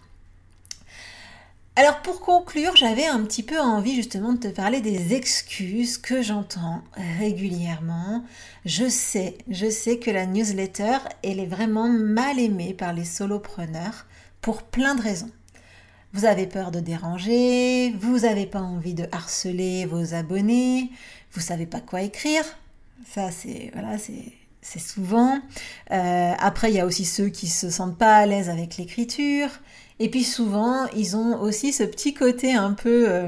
Alors 1.78 2.02
pour 2.02 2.22
conclure, 2.22 2.78
j'avais 2.78 3.06
un 3.06 3.22
petit 3.26 3.44
peu 3.44 3.60
envie 3.60 3.96
justement 3.96 4.32
de 4.32 4.38
te 4.38 4.48
parler 4.48 4.80
des 4.80 5.14
excuses 5.14 5.98
que 5.98 6.22
j'entends 6.22 6.82
régulièrement. 7.20 8.24
Je 8.64 8.88
sais, 8.88 9.38
je 9.50 9.70
sais 9.70 10.00
que 10.00 10.10
la 10.10 10.26
newsletter, 10.26 11.00
elle 11.22 11.42
est 11.42 11.46
vraiment 11.46 11.90
mal 11.90 12.40
aimée 12.40 12.74
par 12.74 12.94
les 12.94 13.04
solopreneurs 13.04 14.06
pour 14.40 14.64
plein 14.64 14.96
de 14.96 15.02
raisons. 15.02 15.32
Vous 16.14 16.24
avez 16.24 16.48
peur 16.48 16.72
de 16.72 16.80
déranger, 16.80 17.94
vous 18.00 18.20
n'avez 18.20 18.46
pas 18.46 18.62
envie 18.62 18.94
de 18.94 19.08
harceler 19.12 19.86
vos 19.86 20.14
abonnés, 20.14 20.92
vous 21.34 21.42
savez 21.42 21.66
pas 21.66 21.82
quoi 21.82 22.04
écrire. 22.04 22.46
Ça 23.14 23.32
c'est 23.32 23.72
voilà, 23.74 23.98
c'est 23.98 24.32
c'est 24.66 24.80
souvent. 24.80 25.40
Euh, 25.92 26.34
après, 26.40 26.72
il 26.72 26.76
y 26.76 26.80
a 26.80 26.88
aussi 26.88 27.06
ceux 27.06 27.30
qui 27.30 27.48
se 27.48 27.70
sentent 27.70 28.00
pas 28.00 28.16
à 28.16 28.26
l'aise 28.26 28.50
avec 28.50 28.78
l'écriture. 28.78 29.50
Et 30.00 30.10
puis 30.10 30.24
souvent, 30.24 30.88
ils 30.96 31.16
ont 31.16 31.40
aussi 31.40 31.72
ce 31.72 31.84
petit 31.84 32.14
côté 32.14 32.54
un 32.54 32.74
peu, 32.74 33.10
euh, 33.10 33.28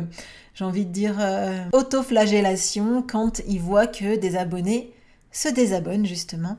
j'ai 0.54 0.66
envie 0.66 0.86
de 0.86 0.92
dire, 0.92 1.16
euh, 1.20 1.64
autoflagellation 1.72 3.02
quand 3.02 3.42
ils 3.48 3.62
voient 3.62 3.88
que 3.88 4.18
des 4.18 4.36
abonnés 4.36 4.92
se 5.32 5.48
désabonnent 5.50 6.06
justement. 6.06 6.58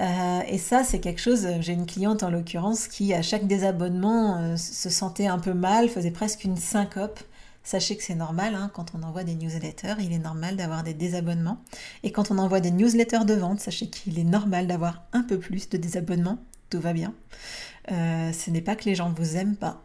Euh, 0.00 0.40
et 0.46 0.58
ça, 0.58 0.84
c'est 0.84 1.00
quelque 1.00 1.20
chose, 1.20 1.48
j'ai 1.60 1.72
une 1.72 1.86
cliente 1.86 2.22
en 2.22 2.30
l'occurrence 2.30 2.88
qui, 2.88 3.14
à 3.14 3.22
chaque 3.22 3.46
désabonnement, 3.46 4.56
se 4.56 4.90
sentait 4.90 5.26
un 5.26 5.38
peu 5.38 5.54
mal, 5.54 5.88
faisait 5.88 6.10
presque 6.10 6.44
une 6.44 6.56
syncope. 6.56 7.20
Sachez 7.64 7.96
que 7.96 8.02
c'est 8.02 8.14
normal, 8.14 8.54
hein, 8.54 8.70
quand 8.72 8.92
on 8.94 9.02
envoie 9.02 9.24
des 9.24 9.34
newsletters, 9.34 9.96
il 10.00 10.12
est 10.12 10.18
normal 10.18 10.56
d'avoir 10.56 10.84
des 10.84 10.94
désabonnements. 10.94 11.58
Et 12.02 12.12
quand 12.12 12.30
on 12.30 12.38
envoie 12.38 12.60
des 12.60 12.70
newsletters 12.70 13.24
de 13.26 13.34
vente, 13.34 13.60
sachez 13.60 13.88
qu'il 13.90 14.18
est 14.18 14.24
normal 14.24 14.66
d'avoir 14.66 15.02
un 15.12 15.22
peu 15.22 15.38
plus 15.38 15.68
de 15.68 15.76
désabonnements. 15.76 16.38
Tout 16.70 16.80
va 16.80 16.92
bien. 16.92 17.14
Euh, 17.90 18.32
ce 18.32 18.50
n'est 18.50 18.60
pas 18.60 18.76
que 18.76 18.84
les 18.84 18.94
gens 18.94 19.12
vous 19.16 19.36
aiment 19.36 19.56
pas. 19.56 19.82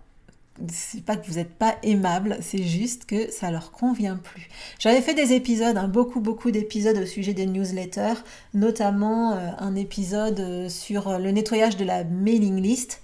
C'est 0.71 1.03
pas 1.03 1.15
que 1.15 1.25
vous 1.25 1.35
n'êtes 1.35 1.55
pas 1.55 1.77
aimable, 1.81 2.37
c'est 2.41 2.61
juste 2.61 3.05
que 3.05 3.31
ça 3.31 3.49
leur 3.49 3.71
convient 3.71 4.17
plus. 4.17 4.49
J'avais 4.77 5.01
fait 5.01 5.15
des 5.15 5.33
épisodes, 5.33 5.75
hein, 5.77 5.87
beaucoup 5.87 6.19
beaucoup 6.19 6.51
d'épisodes 6.51 6.97
au 6.97 7.07
sujet 7.07 7.33
des 7.33 7.47
newsletters, 7.47 8.21
notamment 8.53 9.33
euh, 9.33 9.49
un 9.57 9.73
épisode 9.73 10.39
euh, 10.39 10.69
sur 10.69 11.17
le 11.17 11.31
nettoyage 11.31 11.75
de 11.75 11.83
la 11.85 12.03
mailing 12.03 12.61
list. 12.61 13.01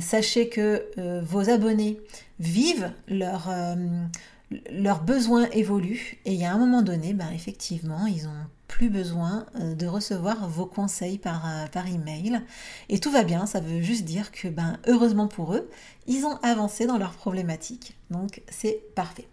sachez 0.00 0.48
que 0.48 0.86
vos 1.22 1.48
abonnés 1.48 1.98
vivent 2.38 2.92
leur, 3.08 3.50
leurs 4.70 5.02
besoins 5.02 5.48
évoluent 5.50 6.18
et 6.24 6.34
il 6.34 6.40
y 6.40 6.44
un 6.44 6.58
moment 6.58 6.82
donné, 6.82 7.14
ben, 7.14 7.30
effectivement, 7.34 8.06
ils 8.06 8.26
ont 8.28 8.46
besoin 8.88 9.46
euh, 9.56 9.74
de 9.74 9.86
recevoir 9.86 10.48
vos 10.48 10.66
conseils 10.66 11.18
par, 11.18 11.46
euh, 11.46 11.66
par 11.66 11.86
email. 11.86 12.40
Et 12.88 12.98
tout 12.98 13.10
va 13.10 13.24
bien, 13.24 13.46
ça 13.46 13.60
veut 13.60 13.80
juste 13.80 14.04
dire 14.04 14.32
que, 14.32 14.48
ben, 14.48 14.78
heureusement 14.86 15.28
pour 15.28 15.54
eux, 15.54 15.68
ils 16.06 16.24
ont 16.24 16.36
avancé 16.42 16.86
dans 16.86 16.98
leur 16.98 17.12
problématique. 17.12 17.96
Donc 18.10 18.42
c'est 18.50 18.82
parfait. 18.94 19.28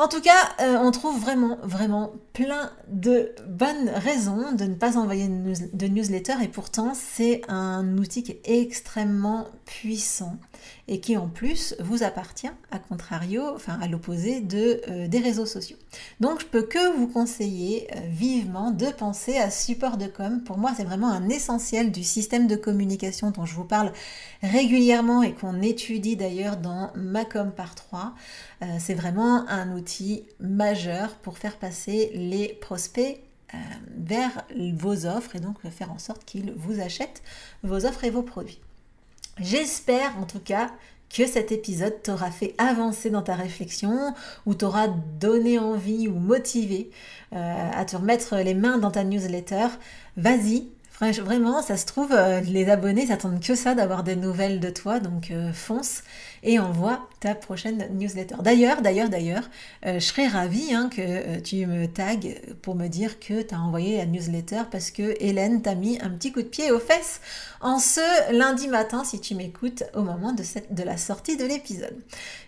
En 0.00 0.06
tout 0.06 0.20
cas, 0.20 0.54
euh, 0.60 0.76
on 0.80 0.92
trouve 0.92 1.20
vraiment, 1.20 1.58
vraiment 1.64 2.12
plein 2.32 2.70
de 2.88 3.34
bonnes 3.48 3.88
raisons 3.88 4.52
de 4.52 4.64
ne 4.64 4.74
pas 4.74 4.96
envoyer 4.96 5.26
de 5.26 5.86
newsletter 5.88 6.34
et 6.40 6.46
pourtant 6.46 6.92
c'est 6.94 7.42
un 7.48 7.98
outil 7.98 8.22
qui 8.22 8.30
est 8.30 8.42
extrêmement 8.44 9.48
puissant 9.64 10.36
et 10.88 11.00
qui 11.00 11.16
en 11.16 11.28
plus 11.28 11.74
vous 11.80 12.02
appartient 12.02 12.50
à 12.70 12.78
contrario, 12.78 13.42
enfin 13.54 13.78
à 13.80 13.88
l'opposé 13.88 14.42
euh, 14.52 15.08
des 15.08 15.18
réseaux 15.18 15.46
sociaux. 15.46 15.76
Donc 16.20 16.40
je 16.40 16.46
peux 16.46 16.62
que 16.62 16.96
vous 16.96 17.08
conseiller 17.08 17.88
euh, 17.94 18.00
vivement 18.08 18.70
de 18.70 18.86
penser 18.86 19.36
à 19.36 19.50
support 19.50 19.96
de 19.96 20.06
com. 20.06 20.42
Pour 20.44 20.58
moi 20.58 20.72
c'est 20.76 20.84
vraiment 20.84 21.10
un 21.10 21.28
essentiel 21.28 21.92
du 21.92 22.02
système 22.02 22.46
de 22.46 22.56
communication 22.56 23.30
dont 23.30 23.44
je 23.44 23.54
vous 23.54 23.64
parle 23.64 23.92
régulièrement 24.42 25.22
et 25.22 25.32
qu'on 25.34 25.60
étudie 25.62 26.16
d'ailleurs 26.16 26.56
dans 26.56 26.90
Macom 26.94 27.52
par 27.52 27.74
3. 27.74 28.14
Euh, 28.62 28.66
c'est 28.78 28.94
vraiment 28.94 29.48
un 29.48 29.72
outil 29.72 30.24
majeur 30.40 31.14
pour 31.16 31.38
faire 31.38 31.58
passer 31.58 32.10
les 32.14 32.48
prospects 32.60 33.20
vers 33.96 34.44
vos 34.74 35.06
offres 35.06 35.36
et 35.36 35.40
donc 35.40 35.56
faire 35.70 35.90
en 35.90 35.98
sorte 35.98 36.24
qu'ils 36.26 36.52
vous 36.52 36.80
achètent 36.80 37.22
vos 37.62 37.86
offres 37.86 38.04
et 38.04 38.10
vos 38.10 38.22
produits. 38.22 38.60
J'espère 39.40 40.18
en 40.18 40.24
tout 40.24 40.40
cas 40.40 40.70
que 41.14 41.26
cet 41.26 41.52
épisode 41.52 42.02
t'aura 42.02 42.30
fait 42.30 42.54
avancer 42.58 43.10
dans 43.10 43.22
ta 43.22 43.34
réflexion 43.34 44.14
ou 44.46 44.54
t'aura 44.54 44.88
donné 44.88 45.58
envie 45.58 46.06
ou 46.08 46.14
motivé 46.14 46.90
euh, 47.32 47.70
à 47.72 47.84
te 47.84 47.96
remettre 47.96 48.36
les 48.36 48.54
mains 48.54 48.78
dans 48.78 48.90
ta 48.90 49.04
newsletter. 49.04 49.68
Vas-y, 50.16 50.68
Vraiment, 51.00 51.62
ça 51.62 51.76
se 51.76 51.86
trouve, 51.86 52.12
euh, 52.12 52.40
les 52.40 52.68
abonnés 52.68 53.06
s'attendent 53.06 53.40
que 53.40 53.54
ça 53.54 53.74
d'avoir 53.74 54.02
des 54.02 54.16
nouvelles 54.16 54.58
de 54.58 54.68
toi, 54.68 54.98
donc 54.98 55.30
euh, 55.30 55.52
fonce 55.52 56.02
et 56.42 56.58
envoie 56.58 57.08
ta 57.20 57.34
prochaine 57.34 57.88
newsletter. 57.92 58.36
D'ailleurs, 58.42 58.82
d'ailleurs, 58.82 59.08
d'ailleurs, 59.08 59.48
euh, 59.86 59.94
je 59.94 60.04
serais 60.04 60.26
ravie 60.26 60.72
hein, 60.72 60.88
que 60.88 61.40
tu 61.40 61.66
me 61.66 61.86
tagues 61.86 62.40
pour 62.62 62.74
me 62.74 62.88
dire 62.88 63.18
que 63.18 63.42
tu 63.42 63.54
as 63.54 63.60
envoyé 63.60 63.96
la 63.96 64.06
newsletter 64.06 64.62
parce 64.70 64.90
que 64.90 65.16
Hélène 65.20 65.62
t'a 65.62 65.74
mis 65.74 65.98
un 66.00 66.10
petit 66.10 66.32
coup 66.32 66.42
de 66.42 66.48
pied 66.48 66.70
aux 66.70 66.78
fesses 66.78 67.20
en 67.60 67.78
ce 67.78 68.32
lundi 68.32 68.68
matin 68.68 69.04
si 69.04 69.20
tu 69.20 69.34
m'écoutes 69.34 69.84
au 69.94 70.02
moment 70.02 70.32
de 70.32 70.82
la 70.82 70.96
sortie 70.96 71.36
de 71.36 71.44
l'épisode. 71.44 71.96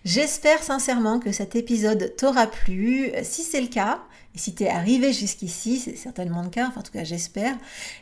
J'espère 0.05 0.63
sincèrement 0.63 1.19
que 1.19 1.31
cet 1.31 1.55
épisode 1.55 2.15
t'aura 2.15 2.47
plu. 2.47 3.11
Si 3.23 3.43
c'est 3.43 3.61
le 3.61 3.67
cas, 3.67 3.99
et 4.33 4.37
si 4.37 4.55
tu 4.55 4.63
es 4.63 4.69
arrivé 4.69 5.11
jusqu'ici, 5.11 5.79
c'est 5.79 5.95
certainement 5.95 6.41
le 6.41 6.49
cas, 6.49 6.67
enfin 6.67 6.79
en 6.79 6.83
tout 6.83 6.91
cas 6.91 7.03
j'espère, 7.03 7.55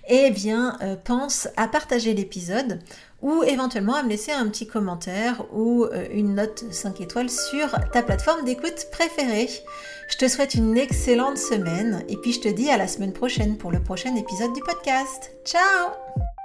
eh 0.08 0.30
bien 0.30 0.78
euh, 0.82 0.96
pense 0.96 1.48
à 1.58 1.68
partager 1.68 2.14
l'épisode 2.14 2.80
ou 3.22 3.44
éventuellement 3.44 3.96
à 3.96 4.04
me 4.04 4.10
laisser 4.10 4.32
un 4.32 4.48
petit 4.48 4.68
commentaire 4.68 5.44
ou 5.54 5.86
euh, 5.86 6.08
une 6.14 6.36
note 6.36 6.66
5 6.72 7.02
étoiles 7.02 7.30
sur 7.30 7.72
ta 7.92 8.04
plateforme 8.04 8.46
d'écoute 8.46 8.88
préférée. 8.92 9.50
Je 10.10 10.18
te 10.18 10.28
souhaite 10.28 10.54
une 10.54 10.78
excellente 10.78 11.38
semaine 11.38 12.04
et 12.08 12.18
puis 12.18 12.34
je 12.34 12.42
te 12.42 12.48
dis 12.48 12.70
à 12.70 12.78
la 12.78 12.88
semaine 12.88 13.14
prochaine 13.14 13.58
pour 13.58 13.72
le 13.72 13.82
prochain 13.82 14.16
épisode 14.16 14.54
du 14.54 14.62
podcast. 14.62 15.32
Ciao 15.44 16.39